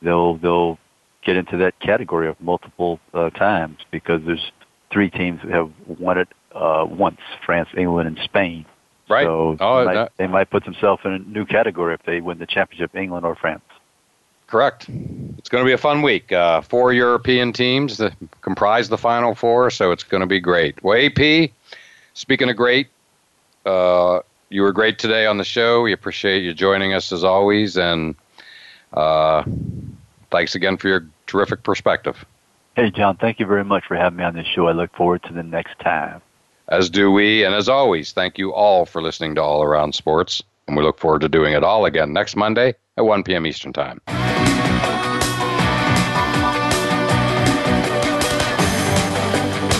[0.00, 0.78] they'll they'll
[1.22, 4.50] get into that category of multiple uh, times because there's
[4.90, 8.64] three teams that have won it uh, once: France, England, and Spain.
[9.06, 9.26] Right.
[9.26, 12.22] So oh, they, might, that, they might put themselves in a new category if they
[12.22, 13.60] win the championship, England or France.
[14.48, 14.88] Correct.
[15.38, 16.32] It's going to be a fun week.
[16.32, 20.82] Uh, four European teams that comprise the Final Four, so it's going to be great.
[20.82, 21.50] Well, AP,
[22.14, 22.88] speaking of great,
[23.64, 25.82] uh, you were great today on the show.
[25.82, 28.16] We appreciate you joining us as always, and
[28.92, 29.44] uh,
[30.30, 32.24] thanks again for your terrific perspective.
[32.74, 34.68] Hey, John, thank you very much for having me on this show.
[34.68, 36.20] I look forward to the next time.
[36.68, 40.42] As do we, and as always, thank you all for listening to All Around Sports,
[40.66, 43.46] and we look forward to doing it all again next Monday at 1 p.m.
[43.46, 44.00] Eastern Time.